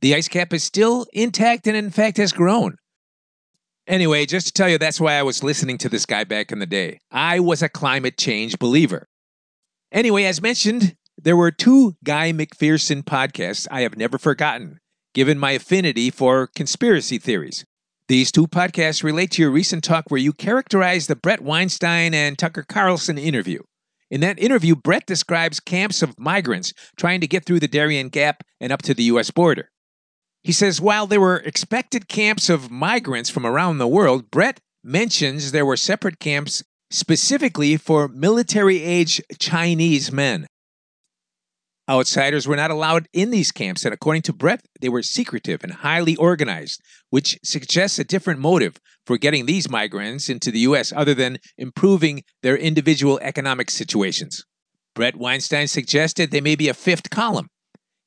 The 0.00 0.14
ice 0.14 0.28
cap 0.28 0.52
is 0.52 0.64
still 0.64 1.06
intact 1.12 1.66
and, 1.66 1.76
in 1.76 1.90
fact, 1.90 2.16
has 2.16 2.32
grown. 2.32 2.76
Anyway, 3.86 4.24
just 4.24 4.46
to 4.46 4.52
tell 4.52 4.68
you, 4.68 4.78
that's 4.78 5.00
why 5.00 5.14
I 5.14 5.22
was 5.22 5.42
listening 5.42 5.76
to 5.78 5.88
this 5.88 6.06
guy 6.06 6.24
back 6.24 6.52
in 6.52 6.58
the 6.58 6.66
day. 6.66 7.00
I 7.10 7.40
was 7.40 7.62
a 7.62 7.68
climate 7.68 8.16
change 8.16 8.58
believer. 8.58 9.08
Anyway, 9.92 10.24
as 10.24 10.40
mentioned, 10.40 10.96
there 11.18 11.36
were 11.36 11.50
two 11.50 11.96
Guy 12.04 12.32
McPherson 12.32 13.02
podcasts 13.02 13.66
I 13.70 13.82
have 13.82 13.96
never 13.96 14.16
forgotten, 14.16 14.78
given 15.12 15.38
my 15.38 15.52
affinity 15.52 16.10
for 16.10 16.46
conspiracy 16.54 17.18
theories. 17.18 17.64
These 18.08 18.32
two 18.32 18.46
podcasts 18.46 19.02
relate 19.02 19.32
to 19.32 19.42
your 19.42 19.50
recent 19.50 19.84
talk 19.84 20.06
where 20.08 20.20
you 20.20 20.32
characterized 20.32 21.08
the 21.08 21.16
Brett 21.16 21.42
Weinstein 21.42 22.14
and 22.14 22.38
Tucker 22.38 22.64
Carlson 22.66 23.18
interview. 23.18 23.60
In 24.10 24.20
that 24.22 24.38
interview, 24.38 24.74
Brett 24.74 25.06
describes 25.06 25.60
camps 25.60 26.02
of 26.02 26.18
migrants 26.18 26.72
trying 26.96 27.20
to 27.20 27.28
get 27.28 27.44
through 27.44 27.60
the 27.60 27.68
Darien 27.68 28.08
Gap 28.08 28.42
and 28.60 28.72
up 28.72 28.82
to 28.82 28.94
the 28.94 29.04
U.S. 29.04 29.30
border. 29.30 29.70
He 30.42 30.52
says 30.52 30.80
while 30.80 31.06
there 31.06 31.20
were 31.20 31.36
expected 31.36 32.08
camps 32.08 32.48
of 32.48 32.70
migrants 32.70 33.28
from 33.28 33.44
around 33.44 33.78
the 33.78 33.88
world, 33.88 34.30
Brett 34.30 34.60
mentions 34.82 35.52
there 35.52 35.66
were 35.66 35.76
separate 35.76 36.18
camps 36.18 36.62
specifically 36.90 37.76
for 37.76 38.08
military 38.08 38.82
age 38.82 39.20
Chinese 39.38 40.10
men. 40.10 40.46
Outsiders 41.88 42.46
were 42.46 42.56
not 42.56 42.70
allowed 42.70 43.08
in 43.12 43.30
these 43.30 43.50
camps, 43.50 43.84
and 43.84 43.92
according 43.92 44.22
to 44.22 44.32
Brett, 44.32 44.64
they 44.80 44.88
were 44.88 45.02
secretive 45.02 45.62
and 45.64 45.72
highly 45.72 46.14
organized, 46.16 46.80
which 47.10 47.38
suggests 47.42 47.98
a 47.98 48.04
different 48.04 48.38
motive 48.40 48.76
for 49.06 49.18
getting 49.18 49.44
these 49.44 49.68
migrants 49.68 50.28
into 50.28 50.52
the 50.52 50.60
U.S. 50.60 50.92
other 50.94 51.14
than 51.14 51.38
improving 51.58 52.22
their 52.42 52.56
individual 52.56 53.18
economic 53.22 53.70
situations. 53.70 54.44
Brett 54.94 55.16
Weinstein 55.16 55.66
suggested 55.66 56.30
they 56.30 56.40
may 56.40 56.54
be 56.54 56.68
a 56.68 56.74
fifth 56.74 57.10
column 57.10 57.48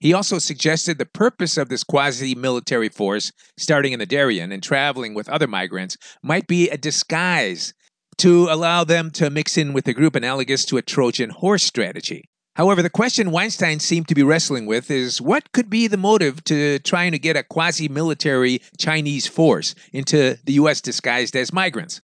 he 0.04 0.12
also 0.12 0.38
suggested 0.38 0.98
the 0.98 1.06
purpose 1.06 1.56
of 1.56 1.70
this 1.70 1.86
quasi 1.86 2.36
military 2.36 2.90
force, 2.90 3.32
starting 3.56 3.94
in 3.94 4.00
the 4.00 4.06
Darien 4.06 4.52
and 4.52 4.62
traveling 4.62 5.14
with 5.14 5.30
other 5.30 5.48
migrants, 5.48 5.96
might 6.22 6.46
be 6.46 6.70
a 6.70 6.76
disguise 6.76 7.74
to 8.18 8.50
allow 8.50 8.84
them 8.84 9.12
to 9.12 9.30
mix 9.30 9.58
in 9.58 9.72
with 9.72 9.86
the 9.86 9.94
group 9.94 10.18
analogous 10.18 10.66
to 10.66 10.76
a 10.76 10.82
Trojan 10.82 11.30
horse 11.30 11.64
strategy. 11.64 12.26
However, 12.58 12.82
the 12.82 12.90
question 12.90 13.32
Weinstein 13.32 13.80
seemed 13.80 14.10
to 14.10 14.14
be 14.14 14.24
wrestling 14.24 14.66
with 14.66 14.92
is 14.92 15.22
what 15.22 15.54
could 15.54 15.70
be 15.70 15.88
the 15.88 15.96
motive 15.96 16.44
to 16.44 16.80
trying 16.80 17.14
to 17.14 17.18
get 17.18 17.38
a 17.38 17.44
quasi 17.44 17.88
military 17.88 18.62
Chinese 18.78 19.26
force 19.26 19.74
into 19.94 20.38
the 20.44 20.54
U.S. 20.54 20.82
disguised 20.82 21.34
as 21.34 21.54
migrants? 21.54 22.02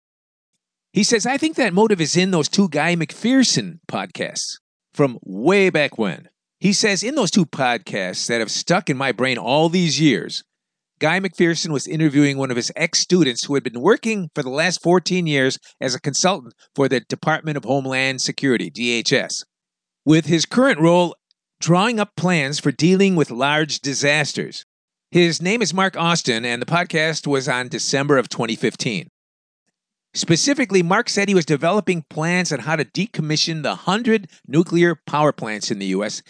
He 0.93 1.03
says, 1.03 1.25
I 1.25 1.37
think 1.37 1.55
that 1.55 1.73
motive 1.73 1.99
is 1.99 2.15
in 2.15 2.29
those 2.29 2.47
two 2.47 2.69
Guy 2.69 2.95
McPherson 2.95 3.79
podcasts 3.89 4.59
from 4.93 5.17
way 5.23 5.71
back 5.71 5.97
when. 5.97 6.29
He 6.59 6.73
says 6.73 7.03
in 7.03 7.15
those 7.15 7.31
two 7.31 7.45
podcasts 7.45 8.27
that 8.27 8.39
have 8.39 8.49
stuck 8.49 8.89
in 8.89 8.97
my 8.97 9.11
brain 9.11 9.37
all 9.37 9.69
these 9.69 10.01
years, 10.01 10.43
Guy 10.99 11.19
McPherson 11.19 11.69
was 11.69 11.85
interviewing 11.85 12.37
one 12.37 12.49
of 12.49 12.57
his 12.57 12.71
ex 12.75 12.99
students 12.99 13.43
who 13.43 13.53
had 13.53 13.63
been 13.63 13.79
working 13.79 14.31
for 14.33 14.41
the 14.41 14.49
last 14.49 14.81
14 14.81 15.27
years 15.27 15.59
as 15.79 15.93
a 15.93 16.01
consultant 16.01 16.55
for 16.73 16.89
the 16.89 17.01
Department 17.01 17.57
of 17.57 17.65
Homeland 17.65 18.21
Security, 18.21 18.71
DHS, 18.71 19.43
with 20.05 20.25
his 20.25 20.47
current 20.47 20.79
role 20.79 21.15
drawing 21.59 21.99
up 21.99 22.15
plans 22.15 22.59
for 22.59 22.71
dealing 22.71 23.15
with 23.15 23.29
large 23.29 23.79
disasters. 23.79 24.65
His 25.11 25.39
name 25.39 25.61
is 25.61 25.73
Mark 25.73 25.95
Austin, 25.95 26.43
and 26.43 26.59
the 26.59 26.65
podcast 26.65 27.27
was 27.27 27.47
on 27.47 27.67
December 27.67 28.17
of 28.17 28.29
2015. 28.29 29.07
Specifically, 30.13 30.81
Mark 30.81 31.09
said 31.09 31.29
he 31.29 31.35
was 31.35 31.45
developing 31.45 32.03
plans 32.09 32.51
on 32.51 32.59
how 32.59 32.75
to 32.75 32.85
decommission 32.85 33.61
the 33.61 33.69
100 33.69 34.27
nuclear 34.47 34.95
power 35.05 35.31
plants 35.31 35.69
in 35.69 35.77
the 35.77 35.85
U.S. 35.87 36.23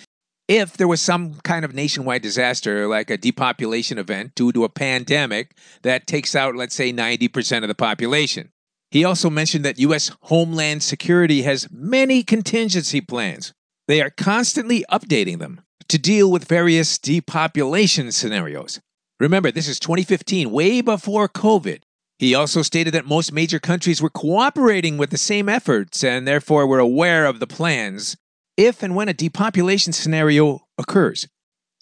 if 0.48 0.78
there 0.78 0.88
was 0.88 1.02
some 1.02 1.36
kind 1.44 1.66
of 1.66 1.76
nationwide 1.76 2.22
disaster, 2.22 2.88
like 2.88 3.10
a 3.10 3.18
depopulation 3.18 3.98
event 3.98 4.34
due 4.36 4.52
to 4.54 4.64
a 4.64 4.70
pandemic 4.70 5.56
that 5.82 6.08
takes 6.08 6.36
out, 6.36 6.56
let's 6.56 6.76
say, 6.76 6.94
90% 6.94 7.64
of 7.64 7.68
the 7.68 7.76
population. 7.76 8.52
He 8.90 9.04
also 9.04 9.30
mentioned 9.30 9.66
that 9.66 9.80
U.S. 9.80 10.12
Homeland 10.22 10.82
Security 10.82 11.42
has 11.42 11.68
many 11.70 12.24
contingency 12.24 13.02
plans. 13.02 13.54
They 13.90 14.02
are 14.02 14.10
constantly 14.10 14.86
updating 14.90 15.40
them 15.40 15.62
to 15.90 15.98
deal 15.98 16.32
with 16.32 16.48
various 16.48 16.98
depopulation 16.98 18.12
scenarios. 18.12 18.80
Remember, 19.20 19.52
this 19.52 19.68
is 19.68 19.80
2015, 19.80 20.52
way 20.52 20.80
before 20.80 21.28
COVID. 21.28 21.82
He 22.20 22.34
also 22.34 22.62
stated 22.62 22.94
that 22.94 23.06
most 23.06 23.32
major 23.32 23.60
countries 23.60 24.02
were 24.02 24.10
cooperating 24.10 24.98
with 24.98 25.10
the 25.10 25.18
same 25.18 25.50
efforts 25.50 26.04
and 26.04 26.28
therefore 26.28 26.66
were 26.66 26.80
aware 26.80 27.26
of 27.26 27.40
the 27.40 27.48
plans 27.48 28.16
if 28.58 28.84
and 28.84 28.96
when 28.96 29.08
a 29.08 29.14
depopulation 29.14 29.94
scenario 29.94 30.62
occurs. 30.78 31.28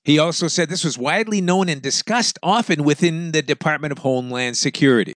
He 0.04 0.20
also 0.20 0.48
said 0.48 0.70
this 0.70 0.84
was 0.84 1.00
widely 1.00 1.42
known 1.42 1.68
and 1.68 1.82
discussed 1.82 2.38
often 2.44 2.84
within 2.84 3.32
the 3.32 3.42
Department 3.42 3.92
of 3.92 4.00
Homeland 4.00 4.56
Security. 4.56 5.14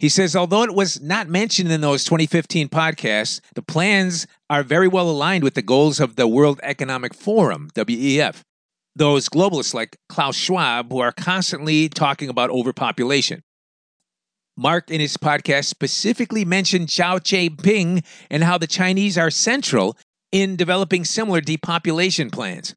He 0.00 0.08
says, 0.08 0.34
although 0.34 0.64
it 0.64 0.74
was 0.74 1.00
not 1.00 1.28
mentioned 1.28 1.70
in 1.70 1.80
those 1.80 2.04
2015 2.04 2.68
podcasts, 2.68 3.40
the 3.54 3.62
plans 3.62 4.26
are 4.50 4.64
very 4.64 4.88
well 4.88 5.08
aligned 5.08 5.44
with 5.44 5.54
the 5.54 5.62
goals 5.62 6.00
of 6.00 6.16
the 6.16 6.26
World 6.26 6.58
Economic 6.64 7.14
Forum, 7.14 7.70
WEF. 7.74 8.40
Those 8.96 9.28
globalists 9.28 9.72
like 9.72 9.96
Klaus 10.08 10.36
Schwab 10.36 10.90
who 10.90 10.98
are 10.98 11.12
constantly 11.12 11.88
talking 11.88 12.28
about 12.28 12.50
overpopulation. 12.50 13.42
Mark 14.56 14.90
in 14.90 15.00
his 15.00 15.16
podcast 15.16 15.64
specifically 15.64 16.44
mentioned 16.44 16.90
Xi 16.90 17.02
Jinping 17.02 18.04
and 18.30 18.44
how 18.44 18.58
the 18.58 18.68
Chinese 18.68 19.18
are 19.18 19.30
central 19.30 19.96
in 20.34 20.56
developing 20.56 21.04
similar 21.04 21.40
depopulation 21.40 22.28
plans. 22.28 22.74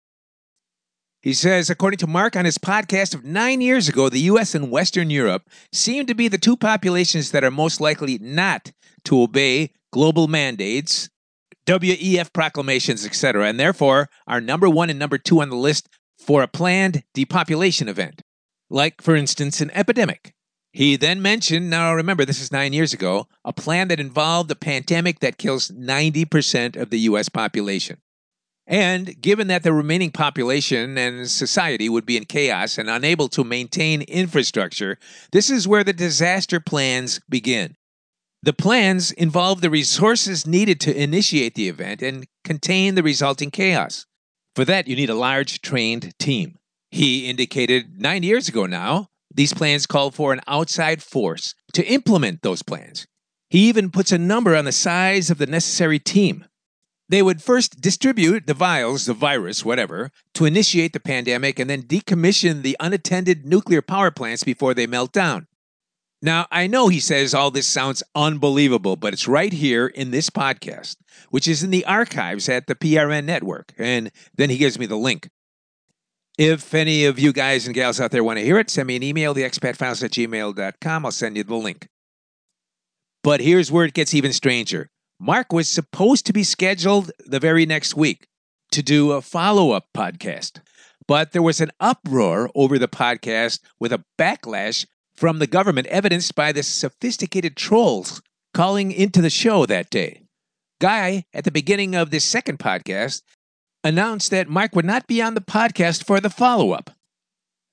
He 1.23 1.33
says, 1.33 1.71
according 1.71 1.97
to 1.97 2.07
Mark 2.07 2.35
on 2.35 2.45
his 2.45 2.59
podcast 2.59 3.15
of 3.15 3.25
nine 3.25 3.61
years 3.61 3.89
ago, 3.89 4.09
the 4.09 4.19
US 4.31 4.53
and 4.53 4.69
Western 4.69 5.09
Europe 5.09 5.49
seem 5.73 6.05
to 6.05 6.13
be 6.13 6.27
the 6.27 6.37
two 6.37 6.55
populations 6.55 7.31
that 7.31 7.43
are 7.43 7.49
most 7.49 7.81
likely 7.81 8.19
not 8.19 8.71
to 9.05 9.23
obey 9.23 9.71
global 9.91 10.27
mandates, 10.27 11.09
WEF 11.65 12.31
proclamations, 12.31 13.03
etc., 13.03 13.47
and 13.47 13.59
therefore 13.59 14.07
are 14.27 14.39
number 14.39 14.69
one 14.69 14.91
and 14.91 14.99
number 14.99 15.17
two 15.17 15.41
on 15.41 15.49
the 15.49 15.55
list 15.55 15.89
for 16.19 16.43
a 16.43 16.47
planned 16.47 17.01
depopulation 17.15 17.89
event, 17.89 18.21
like, 18.69 19.01
for 19.01 19.15
instance, 19.15 19.61
an 19.61 19.71
epidemic. 19.71 20.35
He 20.71 20.95
then 20.95 21.21
mentioned, 21.21 21.69
now 21.69 21.93
remember, 21.93 22.25
this 22.25 22.41
is 22.41 22.51
nine 22.51 22.73
years 22.73 22.93
ago, 22.93 23.27
a 23.43 23.53
plan 23.53 23.88
that 23.88 23.99
involved 23.99 24.51
a 24.51 24.56
pandemic 24.56 25.19
that 25.19 25.38
kills 25.38 25.71
90% 25.71 26.75
of 26.75 26.89
the 26.89 26.99
US 26.99 27.30
population. 27.30 27.97
And 28.67 29.19
given 29.21 29.47
that 29.47 29.63
the 29.63 29.71
remaining 29.71 30.12
population 30.12 30.97
and 30.97 31.32
society 31.32 31.88
would 31.88 32.06
be 32.06 32.17
in 32.17 32.25
chaos 32.25 32.77
and 32.77 32.89
unable 32.89 33.30
to 33.30 33.45
maintain 33.45 34.01
infrastructure, 34.01 34.99
this 35.32 35.49
is 35.49 35.67
where 35.67 35.86
the 35.86 35.93
disaster 35.93 36.60
plans 36.60 37.21
begin. 37.30 37.77
The 38.43 38.53
plans 38.53 39.12
involve 39.12 39.62
the 39.62 39.69
resources 39.69 40.45
needed 40.45 40.82
to 40.82 41.01
initiate 41.01 41.56
the 41.56 41.69
event 41.69 42.01
and 42.01 42.27
contain 42.43 42.95
the 42.95 43.03
resulting 43.03 43.51
chaos. 43.51 44.06
For 44.56 44.65
that, 44.65 44.88
you 44.88 44.95
need 44.95 45.10
a 45.10 45.15
large 45.15 45.62
trained 45.62 46.13
team. 46.19 46.60
He 46.91 47.30
indicated 47.30 48.01
nine 48.01 48.23
years 48.23 48.47
ago 48.49 48.65
now, 48.65 49.10
these 49.38 49.54
plans 49.54 49.86
call 49.86 50.12
for 50.12 50.34
an 50.34 50.41
outside 50.47 51.02
force 51.02 51.56
to 51.73 51.86
implement 51.86 52.41
those 52.41 52.63
plans. 52.63 53.08
He 53.50 53.69
even 53.69 53.91
puts 53.91 54.12
a 54.12 54.17
number 54.17 54.56
on 54.56 54.65
the 54.65 54.71
size 54.71 55.30
of 55.30 55.38
the 55.38 55.45
necessary 55.45 56.00
team. 56.00 56.45
They 57.08 57.21
would 57.21 57.41
first 57.41 57.80
distribute 57.80 58.47
the 58.47 58.54
vials, 58.54 59.06
the 59.06 59.13
virus, 59.13 59.63
whatever, 59.63 60.12
to 60.34 60.45
initiate 60.45 60.91
the 60.91 61.00
pandemic 61.00 61.60
and 61.60 61.69
then 61.69 61.84
decommission 61.84 62.63
the 62.63 62.76
unattended 62.80 63.45
nuclear 63.45 63.82
power 63.82 64.12
plants 64.12 64.43
before 64.43 64.73
they 64.73 64.88
melt 64.88 65.13
down. 65.13 65.47
Now, 66.21 66.47
I 66.52 66.65
know 66.65 66.88
he 66.88 67.00
says 67.00 67.36
all 67.36 67.52
this 67.52 67.67
sounds 67.67 68.02
unbelievable, 68.15 68.95
but 68.95 69.13
it's 69.13 69.28
right 69.28 69.54
here 69.54 69.86
in 69.86 70.10
this 70.10 70.32
podcast, 70.32 70.95
which 71.30 71.47
is 71.47 71.62
in 71.62 71.69
the 71.69 71.86
archives 71.86 72.50
at 72.50 72.65
the 72.65 72.76
PRN 72.76 73.26
network. 73.26 73.71
And 73.78 74.12
then 74.36 74.50
he 74.50 74.58
gives 74.58 74.80
me 74.80 74.88
the 74.88 74.97
link. 74.97 75.30
If 76.38 76.76
any 76.76 77.06
of 77.06 77.17
you 77.17 77.34
guys 77.34 77.65
and 77.65 77.73
gals 77.73 78.00
out 78.00 78.12
there 78.12 78.23
want 78.23 78.38
to 78.38 78.45
hear 78.45 78.60
it, 78.60 78.69
send 78.69 78.88
me 78.88 78.95
an 78.95 79.04
email, 79.04 79.34
theexpatfiles 79.34 80.04
at 80.04 80.12
gmail.com. 80.12 81.06
I'll 81.06 81.12
send 81.12 81.36
you 81.36 81.43
the 81.43 81.56
link. 81.56 81.88
But 83.23 83.41
here's 83.41 83.71
where 83.71 83.86
it 83.86 83.95
gets 83.95 84.13
even 84.13 84.34
stranger. 84.34 84.89
Mark 85.19 85.52
was 85.52 85.67
supposed 85.67 86.28
to 86.28 86.34
be 86.34 86.43
scheduled 86.43 87.12
the 87.26 87.39
very 87.39 87.65
next 87.65 87.95
week 87.95 88.28
to 88.71 88.84
do 88.84 89.13
a 89.13 89.21
follow 89.21 89.71
up 89.71 89.88
podcast. 89.95 90.62
But 91.08 91.32
there 91.32 91.41
was 91.41 91.60
an 91.60 91.71
uproar 91.80 92.52
over 92.54 92.78
the 92.78 92.88
podcast 92.88 93.62
with 93.80 93.91
a 93.91 94.04
backlash 94.19 94.86
from 95.15 95.39
the 95.39 95.47
government, 95.47 95.88
evidenced 95.88 96.36
by 96.36 96.52
the 96.52 96.62
sophisticated 96.62 97.56
trolls 97.56 98.21
calling 98.54 98.91
into 98.91 99.21
the 99.21 99.32
show 99.32 99.65
that 99.65 99.89
day. 99.89 100.21
Guy, 100.80 101.23
at 101.34 101.43
the 101.43 101.52
beginning 101.52 101.95
of 101.95 102.12
this 102.12 102.26
second 102.26 102.60
podcast, 102.60 103.23
announced 103.83 104.31
that 104.31 104.49
Mark 104.49 104.75
would 104.75 104.85
not 104.85 105.07
be 105.07 105.21
on 105.21 105.33
the 105.33 105.41
podcast 105.41 106.05
for 106.05 106.19
the 106.19 106.29
follow 106.29 106.71
up. 106.71 106.91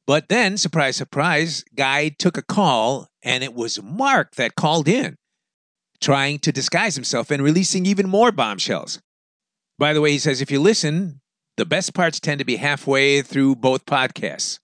But 0.06 0.28
then, 0.28 0.58
surprise, 0.58 0.96
surprise, 0.96 1.64
Guy 1.74 2.10
took 2.10 2.36
a 2.36 2.42
call, 2.42 3.08
and 3.22 3.42
it 3.42 3.54
was 3.54 3.82
Mark 3.82 4.34
that 4.34 4.54
called 4.54 4.86
in, 4.86 5.16
trying 6.00 6.38
to 6.40 6.52
disguise 6.52 6.94
himself 6.94 7.30
and 7.30 7.42
releasing 7.42 7.86
even 7.86 8.08
more 8.08 8.30
bombshells. 8.30 9.00
By 9.78 9.92
the 9.92 10.00
way, 10.00 10.12
he 10.12 10.18
says 10.18 10.40
if 10.40 10.50
you 10.50 10.60
listen, 10.60 11.20
the 11.56 11.64
best 11.64 11.94
parts 11.94 12.20
tend 12.20 12.38
to 12.40 12.44
be 12.44 12.56
halfway 12.56 13.22
through 13.22 13.56
both 13.56 13.86
podcasts. 13.86 14.58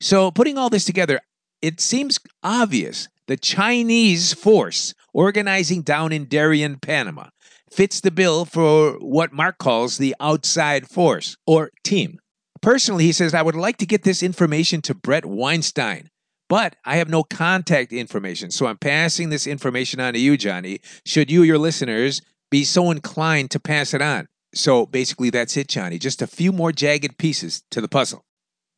So, 0.00 0.30
putting 0.30 0.56
all 0.56 0.70
this 0.70 0.84
together, 0.84 1.20
it 1.60 1.80
seems 1.80 2.20
obvious 2.42 3.08
the 3.26 3.36
Chinese 3.36 4.32
force 4.32 4.94
organizing 5.12 5.82
down 5.82 6.12
in 6.12 6.26
Darien, 6.26 6.78
Panama, 6.78 7.28
fits 7.72 8.00
the 8.00 8.10
bill 8.10 8.44
for 8.44 8.92
what 9.00 9.32
Mark 9.32 9.58
calls 9.58 9.98
the 9.98 10.14
outside 10.20 10.88
force 10.88 11.36
or 11.46 11.70
team. 11.84 12.18
Personally, 12.60 13.04
he 13.04 13.12
says, 13.12 13.34
I 13.34 13.42
would 13.42 13.54
like 13.54 13.76
to 13.78 13.86
get 13.86 14.02
this 14.02 14.22
information 14.22 14.82
to 14.82 14.94
Brett 14.94 15.24
Weinstein, 15.24 16.10
but 16.48 16.76
I 16.84 16.96
have 16.96 17.08
no 17.08 17.22
contact 17.22 17.92
information. 17.92 18.50
So 18.50 18.66
I'm 18.66 18.78
passing 18.78 19.30
this 19.30 19.46
information 19.46 20.00
on 20.00 20.14
to 20.14 20.18
you, 20.18 20.36
Johnny, 20.36 20.80
should 21.06 21.30
you, 21.30 21.42
your 21.42 21.58
listeners, 21.58 22.20
be 22.50 22.64
so 22.64 22.90
inclined 22.90 23.50
to 23.52 23.60
pass 23.60 23.94
it 23.94 24.02
on. 24.02 24.26
So 24.54 24.86
basically, 24.86 25.30
that's 25.30 25.56
it, 25.56 25.68
Johnny. 25.68 25.98
Just 25.98 26.22
a 26.22 26.26
few 26.26 26.52
more 26.52 26.72
jagged 26.72 27.18
pieces 27.18 27.62
to 27.70 27.80
the 27.80 27.88
puzzle. 27.88 28.24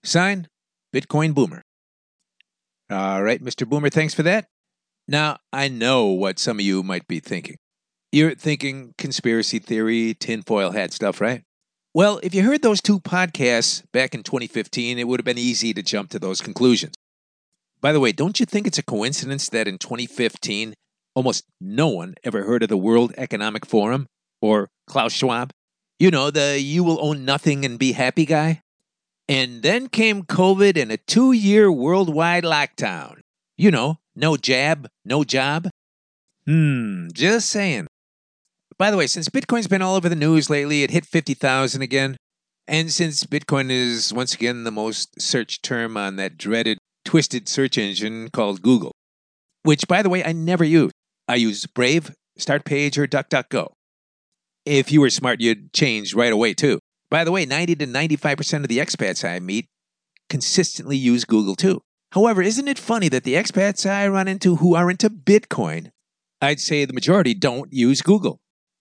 Sign, 0.03 0.49
Bitcoin 0.95 1.35
Boomer. 1.35 1.63
All 2.91 3.23
right, 3.23 3.43
Mr. 3.43 3.69
Boomer, 3.69 3.89
thanks 3.89 4.15
for 4.15 4.25
that. 4.25 4.47
Now, 5.07 5.39
I 5.53 5.69
know 5.69 6.07
what 6.07 6.39
some 6.39 6.59
of 6.59 6.65
you 6.65 6.83
might 6.83 7.07
be 7.07 7.21
thinking. 7.21 7.57
You're 8.13 8.35
thinking 8.35 8.95
conspiracy 8.99 9.61
theory, 9.61 10.15
tinfoil 10.15 10.73
hat 10.73 10.93
stuff, 10.93 11.21
right? 11.21 11.43
Well, 11.95 12.21
if 12.23 12.35
you 12.35 12.43
heard 12.43 12.63
those 12.63 12.81
two 12.81 13.01
podcasts 13.01 13.85
back 13.93 14.15
in 14.15 14.23
2015, 14.23 14.99
it 14.99 15.07
would 15.07 15.21
have 15.21 15.25
been 15.25 15.39
easy 15.39 15.73
to 15.75 15.83
jump 15.83 16.11
to 16.11 16.19
those 16.19 16.41
conclusions. 16.41 16.95
By 17.81 17.93
the 17.93 18.01
way, 18.01 18.13
don't 18.13 18.39
you 18.39 18.47
think 18.47 18.67
it's 18.67 18.79
a 18.79 18.83
coincidence 18.83 19.49
that 19.51 19.67
in 19.67 19.79
2015, 19.79 20.75
almost 21.15 21.45
no 21.61 21.89
one 21.89 22.15
ever 22.25 22.43
heard 22.43 22.63
of 22.63 22.69
the 22.69 22.77
World 22.77 23.13
Economic 23.17 23.65
Forum 23.65 24.07
or 24.41 24.69
Klaus 24.87 25.13
Schwab? 25.13 25.51
You 25.99 26.11
know, 26.11 26.31
the 26.31 26.61
you 26.61 26.83
will 26.83 26.99
own 27.05 27.25
nothing 27.25 27.65
and 27.65 27.79
be 27.79 27.93
happy 27.93 28.27
guy? 28.27 28.63
And 29.29 29.63
then 29.63 29.89
came 29.89 30.25
COVID 30.25 30.81
and 30.81 30.91
a 30.91 30.97
two 30.97 31.33
year 31.33 31.71
worldwide 31.71 32.45
lockdown. 32.45 33.21
You 33.57 33.71
know, 33.71 33.99
no 34.17 34.37
jab, 34.37 34.89
no 35.05 35.23
job. 35.25 35.69
Hmm, 36.47 37.09
just 37.13 37.49
saying. 37.49 37.87
By 38.81 38.91
the 38.91 38.97
way, 38.97 39.07
since 39.07 39.29
Bitcoin's 39.29 39.69
been 39.69 39.83
all 39.83 39.95
over 39.95 40.09
the 40.09 40.17
news 40.17 40.49
lately, 40.49 40.83
it 40.83 40.91
hit 40.91 41.05
50,000 41.05 41.83
again. 41.83 42.17
And 42.67 42.91
since 42.91 43.25
Bitcoin 43.25 43.71
is 43.71 44.11
once 44.11 44.33
again 44.33 44.65
the 44.65 44.71
most 44.71 45.21
searched 45.21 45.63
term 45.63 45.99
on 45.99 46.17
that 46.17 46.39
dreaded, 46.39 46.79
twisted 47.05 47.47
search 47.47 47.77
engine 47.77 48.31
called 48.31 48.63
Google, 48.63 48.93
which, 49.65 49.87
by 49.87 50.01
the 50.01 50.09
way, 50.09 50.25
I 50.25 50.33
never 50.33 50.65
use. 50.65 50.93
I 51.29 51.35
use 51.35 51.67
Brave, 51.67 52.15
Startpage, 52.39 52.97
or 52.97 53.07
DuckDuckGo. 53.07 53.71
If 54.65 54.91
you 54.91 55.03
were 55.03 55.11
smart, 55.11 55.43
you'd 55.43 55.75
change 55.75 56.15
right 56.15 56.33
away, 56.33 56.55
too. 56.55 56.79
By 57.11 57.25
the 57.25 57.33
way, 57.33 57.45
90 57.45 57.75
to 57.77 57.87
95% 57.87 58.63
of 58.63 58.69
the 58.69 58.79
expats 58.79 59.29
I 59.29 59.41
meet 59.41 59.67
consistently 60.31 60.97
use 60.97 61.27
Google, 61.27 61.55
too. 61.55 61.83
However, 62.13 62.41
isn't 62.41 62.67
it 62.67 62.79
funny 62.79 63.11
that 63.11 63.25
the 63.25 63.35
expats 63.35 63.85
I 63.85 64.09
run 64.09 64.27
into 64.27 64.57
who 64.57 64.75
are 64.75 64.91
into 64.91 65.11
Bitcoin, 65.11 65.91
I'd 66.41 66.61
say 66.61 66.87
the 66.87 66.95
majority 66.95 67.35
don't 67.35 67.71
use 67.75 68.01
Google. 68.01 68.40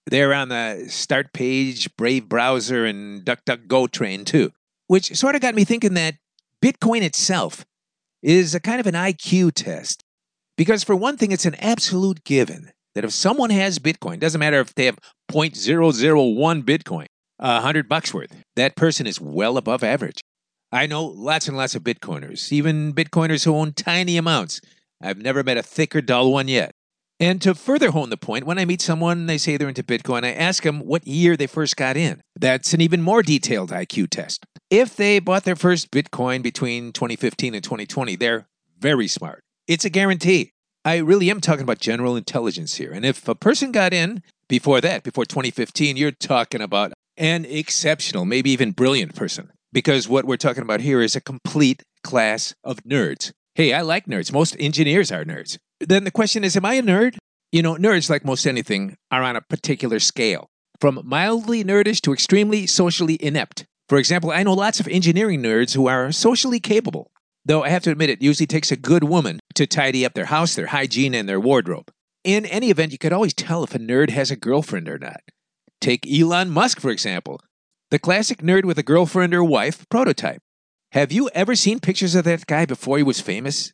They're 0.09 0.33
on 0.33 0.49
the 0.49 0.85
Startpage, 0.87 1.89
Brave 1.95 2.27
browser, 2.27 2.85
and 2.85 3.23
DuckDuckGo 3.23 3.91
train 3.91 4.25
too, 4.25 4.51
which 4.87 5.15
sort 5.15 5.35
of 5.35 5.41
got 5.41 5.53
me 5.53 5.63
thinking 5.63 5.93
that 5.93 6.15
Bitcoin 6.63 7.03
itself 7.03 7.63
is 8.23 8.55
a 8.55 8.59
kind 8.59 8.79
of 8.79 8.87
an 8.87 8.95
IQ 8.95 9.53
test. 9.53 10.03
Because, 10.57 10.83
for 10.83 10.95
one 10.95 11.15
thing, 11.15 11.31
it's 11.31 11.45
an 11.45 11.55
absolute 11.55 12.23
given 12.23 12.71
that 12.95 13.05
if 13.05 13.11
someone 13.11 13.51
has 13.51 13.79
Bitcoin, 13.79 14.19
doesn't 14.19 14.39
matter 14.39 14.59
if 14.59 14.73
they 14.75 14.85
have 14.85 14.99
0.001 15.31 16.63
Bitcoin, 16.63 17.05
a 17.37 17.61
hundred 17.61 17.87
bucks 17.87 18.13
worth, 18.13 18.35
that 18.55 18.75
person 18.75 19.05
is 19.05 19.21
well 19.21 19.57
above 19.57 19.83
average. 19.83 20.21
I 20.71 20.87
know 20.87 21.05
lots 21.05 21.47
and 21.47 21.55
lots 21.55 21.75
of 21.75 21.83
Bitcoiners, 21.83 22.51
even 22.51 22.93
Bitcoiners 22.93 23.45
who 23.45 23.55
own 23.55 23.73
tiny 23.73 24.17
amounts. 24.17 24.59
I've 25.01 25.21
never 25.21 25.43
met 25.43 25.57
a 25.57 25.63
thick 25.63 25.95
or 25.95 26.01
dull 26.01 26.31
one 26.31 26.47
yet. 26.47 26.71
And 27.19 27.41
to 27.41 27.53
further 27.53 27.91
hone 27.91 28.09
the 28.09 28.17
point, 28.17 28.45
when 28.45 28.57
I 28.57 28.63
meet 28.63 28.81
someone, 28.81 29.25
they 29.25 29.37
say 29.37 29.57
they're 29.57 29.67
into 29.67 29.83
Bitcoin, 29.83 30.23
I 30.23 30.31
ask 30.31 30.63
them 30.63 30.79
what 30.79 31.05
year 31.05 31.35
they 31.35 31.47
first 31.47 31.75
got 31.75 31.97
in. 31.97 32.21
That's 32.37 32.73
an 32.73 32.79
even 32.79 33.01
more 33.01 33.21
detailed 33.21 33.71
IQ 33.71 34.09
test. 34.09 34.45
If 34.69 34.95
they 34.95 35.19
bought 35.19 35.43
their 35.43 35.57
first 35.57 35.91
Bitcoin 35.91 36.41
between 36.41 36.93
2015 36.93 37.55
and 37.55 37.63
2020, 37.63 38.15
they're 38.15 38.47
very 38.79 39.07
smart. 39.07 39.41
It's 39.67 39.83
a 39.83 39.89
guarantee. 39.89 40.53
I 40.85 40.97
really 40.97 41.29
am 41.29 41.41
talking 41.41 41.63
about 41.63 41.79
general 41.79 42.15
intelligence 42.15 42.75
here. 42.75 42.93
And 42.93 43.05
if 43.05 43.27
a 43.27 43.35
person 43.35 43.73
got 43.73 43.93
in 43.93 44.23
before 44.47 44.79
that, 44.79 45.03
before 45.03 45.25
2015, 45.25 45.97
you're 45.97 46.11
talking 46.11 46.61
about 46.61 46.93
an 47.17 47.43
exceptional, 47.43 48.23
maybe 48.23 48.49
even 48.51 48.71
brilliant 48.71 49.13
person. 49.13 49.51
Because 49.73 50.07
what 50.07 50.23
we're 50.23 50.37
talking 50.37 50.63
about 50.63 50.79
here 50.79 51.01
is 51.01 51.17
a 51.17 51.21
complete 51.21 51.83
class 52.01 52.55
of 52.63 52.81
nerds. 52.83 53.33
Hey, 53.55 53.73
I 53.73 53.81
like 53.81 54.05
nerds. 54.05 54.31
Most 54.31 54.55
engineers 54.57 55.11
are 55.11 55.25
nerds. 55.25 55.57
Then 55.79 56.03
the 56.03 56.11
question 56.11 56.43
is, 56.43 56.57
am 56.57 56.65
I 56.65 56.75
a 56.75 56.81
nerd? 56.81 57.17
You 57.51 57.61
know, 57.61 57.75
nerds, 57.75 58.09
like 58.09 58.25
most 58.25 58.45
anything, 58.45 58.95
are 59.11 59.23
on 59.23 59.35
a 59.35 59.41
particular 59.41 59.99
scale, 59.99 60.49
from 60.79 61.01
mildly 61.03 61.63
nerdish 61.63 62.01
to 62.01 62.13
extremely 62.13 62.67
socially 62.67 63.17
inept. 63.23 63.65
For 63.87 63.97
example, 63.97 64.31
I 64.31 64.43
know 64.43 64.53
lots 64.53 64.79
of 64.79 64.87
engineering 64.87 65.41
nerds 65.41 65.73
who 65.73 65.87
are 65.87 66.11
socially 66.11 66.59
capable, 66.59 67.11
though 67.45 67.63
I 67.63 67.69
have 67.69 67.81
to 67.83 67.91
admit 67.91 68.09
it 68.09 68.21
usually 68.21 68.45
takes 68.45 68.71
a 68.71 68.75
good 68.75 69.03
woman 69.03 69.39
to 69.55 69.65
tidy 69.65 70.05
up 70.05 70.13
their 70.13 70.25
house, 70.25 70.53
their 70.53 70.67
hygiene, 70.67 71.15
and 71.15 71.27
their 71.27 71.39
wardrobe. 71.39 71.89
In 72.23 72.45
any 72.45 72.69
event, 72.69 72.91
you 72.91 72.97
could 72.97 73.13
always 73.13 73.33
tell 73.33 73.63
if 73.63 73.73
a 73.73 73.79
nerd 73.79 74.09
has 74.11 74.29
a 74.29 74.35
girlfriend 74.35 74.87
or 74.89 74.99
not. 74.99 75.21
Take 75.81 76.05
Elon 76.05 76.49
Musk, 76.49 76.79
for 76.79 76.91
example, 76.91 77.41
the 77.89 77.97
classic 77.97 78.39
nerd 78.43 78.65
with 78.65 78.77
a 78.77 78.83
girlfriend 78.83 79.33
or 79.33 79.43
wife 79.43 79.87
prototype. 79.89 80.41
Have 80.91 81.11
you 81.11 81.29
ever 81.33 81.55
seen 81.55 81.79
pictures 81.79 82.15
of 82.15 82.25
that 82.25 82.45
guy 82.45 82.65
before 82.65 82.97
he 82.97 83.03
was 83.03 83.21
famous? 83.21 83.71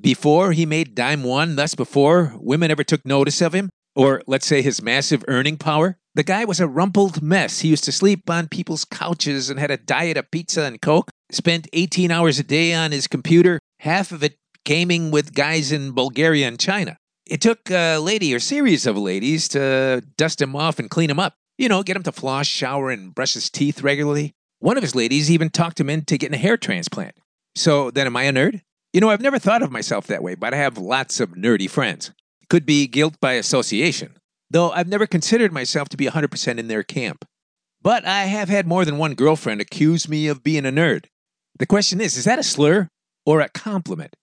Before 0.00 0.52
he 0.52 0.64
made 0.64 0.94
Dime 0.94 1.24
One, 1.24 1.56
thus 1.56 1.74
before 1.74 2.32
women 2.36 2.70
ever 2.70 2.84
took 2.84 3.04
notice 3.04 3.40
of 3.40 3.52
him? 3.52 3.68
Or 3.96 4.22
let's 4.28 4.46
say 4.46 4.62
his 4.62 4.80
massive 4.80 5.24
earning 5.26 5.56
power? 5.56 5.98
The 6.14 6.22
guy 6.22 6.44
was 6.44 6.60
a 6.60 6.68
rumpled 6.68 7.20
mess. 7.20 7.60
He 7.60 7.68
used 7.68 7.84
to 7.84 7.92
sleep 7.92 8.30
on 8.30 8.48
people's 8.48 8.84
couches 8.84 9.50
and 9.50 9.58
had 9.58 9.72
a 9.72 9.76
diet 9.76 10.16
of 10.16 10.30
pizza 10.30 10.62
and 10.62 10.80
Coke, 10.80 11.10
spent 11.32 11.68
18 11.72 12.10
hours 12.10 12.38
a 12.38 12.44
day 12.44 12.74
on 12.74 12.92
his 12.92 13.08
computer, 13.08 13.58
half 13.80 14.12
of 14.12 14.22
it 14.22 14.36
gaming 14.64 15.10
with 15.10 15.34
guys 15.34 15.72
in 15.72 15.92
Bulgaria 15.92 16.46
and 16.46 16.60
China. 16.60 16.96
It 17.26 17.40
took 17.40 17.70
a 17.70 17.98
lady 17.98 18.34
or 18.34 18.38
series 18.38 18.86
of 18.86 18.96
ladies 18.96 19.48
to 19.48 20.02
dust 20.16 20.40
him 20.40 20.54
off 20.54 20.78
and 20.78 20.88
clean 20.88 21.10
him 21.10 21.18
up. 21.18 21.34
You 21.56 21.68
know, 21.68 21.82
get 21.82 21.96
him 21.96 22.04
to 22.04 22.12
floss, 22.12 22.46
shower, 22.46 22.90
and 22.90 23.14
brush 23.14 23.34
his 23.34 23.50
teeth 23.50 23.82
regularly. 23.82 24.32
One 24.60 24.76
of 24.76 24.82
his 24.82 24.94
ladies 24.94 25.30
even 25.30 25.50
talked 25.50 25.80
him 25.80 25.90
into 25.90 26.16
getting 26.18 26.34
a 26.34 26.38
hair 26.38 26.56
transplant. 26.56 27.16
So 27.54 27.90
then, 27.90 28.06
am 28.06 28.16
I 28.16 28.24
a 28.24 28.32
nerd? 28.32 28.62
You 28.98 29.00
know, 29.00 29.10
I've 29.10 29.20
never 29.20 29.38
thought 29.38 29.62
of 29.62 29.70
myself 29.70 30.08
that 30.08 30.24
way, 30.24 30.34
but 30.34 30.52
I 30.52 30.56
have 30.56 30.76
lots 30.76 31.20
of 31.20 31.36
nerdy 31.36 31.70
friends. 31.70 32.10
Could 32.50 32.66
be 32.66 32.88
guilt 32.88 33.14
by 33.20 33.34
association, 33.34 34.16
though 34.50 34.72
I've 34.72 34.88
never 34.88 35.06
considered 35.06 35.52
myself 35.52 35.88
to 35.90 35.96
be 35.96 36.06
100% 36.06 36.58
in 36.58 36.66
their 36.66 36.82
camp. 36.82 37.24
But 37.80 38.04
I 38.04 38.24
have 38.24 38.48
had 38.48 38.66
more 38.66 38.84
than 38.84 38.98
one 38.98 39.14
girlfriend 39.14 39.60
accuse 39.60 40.08
me 40.08 40.26
of 40.26 40.42
being 40.42 40.66
a 40.66 40.72
nerd. 40.72 41.04
The 41.60 41.64
question 41.64 42.00
is 42.00 42.16
is 42.16 42.24
that 42.24 42.40
a 42.40 42.42
slur 42.42 42.88
or 43.24 43.40
a 43.40 43.48
compliment? 43.48 44.16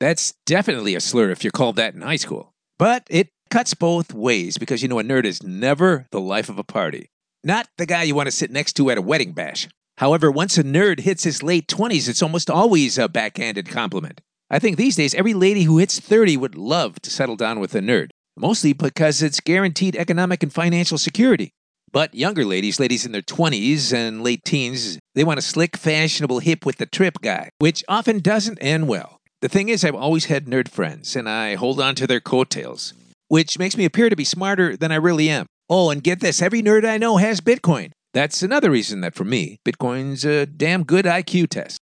That's 0.00 0.32
definitely 0.46 0.94
a 0.94 1.00
slur 1.00 1.28
if 1.28 1.44
you're 1.44 1.50
called 1.50 1.76
that 1.76 1.92
in 1.92 2.00
high 2.00 2.16
school. 2.16 2.54
But 2.78 3.06
it 3.10 3.28
cuts 3.50 3.74
both 3.74 4.14
ways 4.14 4.56
because 4.56 4.80
you 4.80 4.88
know 4.88 4.98
a 4.98 5.04
nerd 5.04 5.26
is 5.26 5.42
never 5.42 6.06
the 6.10 6.22
life 6.22 6.48
of 6.48 6.58
a 6.58 6.64
party. 6.64 7.10
Not 7.44 7.68
the 7.76 7.84
guy 7.84 8.04
you 8.04 8.14
want 8.14 8.28
to 8.28 8.32
sit 8.32 8.50
next 8.50 8.76
to 8.76 8.88
at 8.88 8.96
a 8.96 9.02
wedding 9.02 9.32
bash. 9.32 9.68
However, 9.98 10.30
once 10.30 10.58
a 10.58 10.64
nerd 10.64 11.00
hits 11.00 11.24
his 11.24 11.42
late 11.42 11.68
20s, 11.68 12.08
it's 12.08 12.22
almost 12.22 12.50
always 12.50 12.98
a 12.98 13.08
backhanded 13.08 13.68
compliment. 13.68 14.20
I 14.50 14.58
think 14.58 14.76
these 14.76 14.96
days 14.96 15.14
every 15.14 15.34
lady 15.34 15.62
who 15.62 15.78
hits 15.78 15.98
30 15.98 16.36
would 16.36 16.54
love 16.54 17.00
to 17.00 17.10
settle 17.10 17.36
down 17.36 17.60
with 17.60 17.74
a 17.74 17.80
nerd, 17.80 18.10
mostly 18.36 18.72
because 18.72 19.22
it's 19.22 19.40
guaranteed 19.40 19.96
economic 19.96 20.42
and 20.42 20.52
financial 20.52 20.98
security. 20.98 21.50
But 21.92 22.14
younger 22.14 22.44
ladies, 22.44 22.78
ladies 22.78 23.06
in 23.06 23.12
their 23.12 23.22
20s 23.22 23.92
and 23.92 24.22
late 24.22 24.44
teens, 24.44 24.98
they 25.14 25.24
want 25.24 25.38
a 25.38 25.42
slick, 25.42 25.76
fashionable, 25.76 26.40
hip 26.40 26.66
with 26.66 26.76
the 26.76 26.86
trip 26.86 27.18
guy, 27.22 27.48
which 27.58 27.82
often 27.88 28.18
doesn't 28.18 28.58
end 28.60 28.88
well. 28.88 29.18
The 29.40 29.48
thing 29.48 29.70
is, 29.70 29.84
I've 29.84 29.94
always 29.94 30.26
had 30.26 30.46
nerd 30.46 30.68
friends, 30.68 31.16
and 31.16 31.28
I 31.28 31.54
hold 31.54 31.80
on 31.80 31.94
to 31.94 32.06
their 32.06 32.20
coattails, 32.20 32.92
which 33.28 33.58
makes 33.58 33.76
me 33.76 33.84
appear 33.86 34.10
to 34.10 34.16
be 34.16 34.24
smarter 34.24 34.76
than 34.76 34.92
I 34.92 34.96
really 34.96 35.30
am. 35.30 35.46
Oh, 35.70 35.90
and 35.90 36.02
get 36.02 36.20
this 36.20 36.42
every 36.42 36.62
nerd 36.62 36.84
I 36.86 36.98
know 36.98 37.16
has 37.16 37.40
Bitcoin. 37.40 37.92
That's 38.16 38.42
another 38.42 38.70
reason 38.70 39.02
that 39.02 39.14
for 39.14 39.24
me, 39.24 39.60
Bitcoin's 39.62 40.24
a 40.24 40.46
damn 40.46 40.84
good 40.84 41.04
IQ 41.04 41.50
test. 41.50 41.76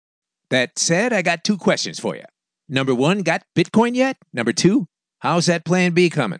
That 0.49 0.79
said, 0.79 1.13
I 1.13 1.21
got 1.21 1.43
two 1.43 1.57
questions 1.59 1.99
for 1.99 2.15
you. 2.15 2.23
Number 2.67 2.95
one, 2.95 3.19
got 3.19 3.43
Bitcoin 3.55 3.93
yet? 3.93 4.17
Number 4.33 4.51
two, 4.51 4.87
how's 5.19 5.45
that 5.45 5.63
plan 5.63 5.91
B 5.91 6.09
coming? 6.09 6.39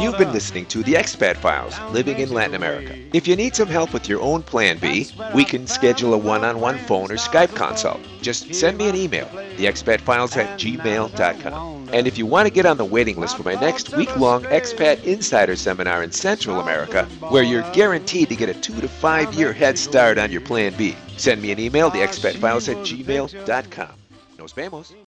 You've 0.00 0.18
been 0.18 0.32
listening 0.32 0.66
to 0.66 0.84
the 0.84 0.94
Expat 0.94 1.36
Files, 1.36 1.74
Living 1.92 2.20
in 2.20 2.30
Latin 2.30 2.54
America. 2.54 2.96
If 3.12 3.26
you 3.26 3.34
need 3.34 3.56
some 3.56 3.66
help 3.66 3.92
with 3.92 4.08
your 4.08 4.20
own 4.20 4.44
Plan 4.44 4.78
B, 4.78 5.08
we 5.34 5.44
can 5.44 5.66
schedule 5.66 6.14
a 6.14 6.18
one-on-one 6.18 6.78
phone 6.78 7.10
or 7.10 7.16
Skype 7.16 7.56
consult. 7.56 8.00
Just 8.22 8.54
send 8.54 8.78
me 8.78 8.88
an 8.88 8.94
email, 8.94 9.26
theexpatfiles 9.56 10.36
at 10.36 10.60
gmail.com. 10.60 11.88
And 11.92 12.06
if 12.06 12.18
you 12.18 12.24
want 12.24 12.46
to 12.46 12.54
get 12.54 12.66
on 12.66 12.76
the 12.76 12.84
waiting 12.84 13.16
list 13.18 13.36
for 13.36 13.42
my 13.42 13.54
next 13.54 13.96
week-long 13.96 14.44
Expat 14.44 15.02
Insider 15.02 15.56
Seminar 15.56 16.04
in 16.04 16.12
Central 16.12 16.60
America, 16.60 17.06
where 17.30 17.42
you're 17.42 17.68
guaranteed 17.72 18.28
to 18.28 18.36
get 18.36 18.48
a 18.48 18.54
two 18.54 18.80
to 18.80 18.88
five 18.88 19.34
year 19.34 19.52
head 19.52 19.76
start 19.76 20.18
on 20.18 20.30
your 20.30 20.40
Plan 20.40 20.72
B, 20.76 20.94
send 21.16 21.42
me 21.42 21.50
an 21.50 21.58
email, 21.58 21.90
theexpatfiles 21.90 22.68
at 22.68 22.76
gmail.com. 22.86 23.90
Nos 24.38 24.52
vemos. 24.52 24.94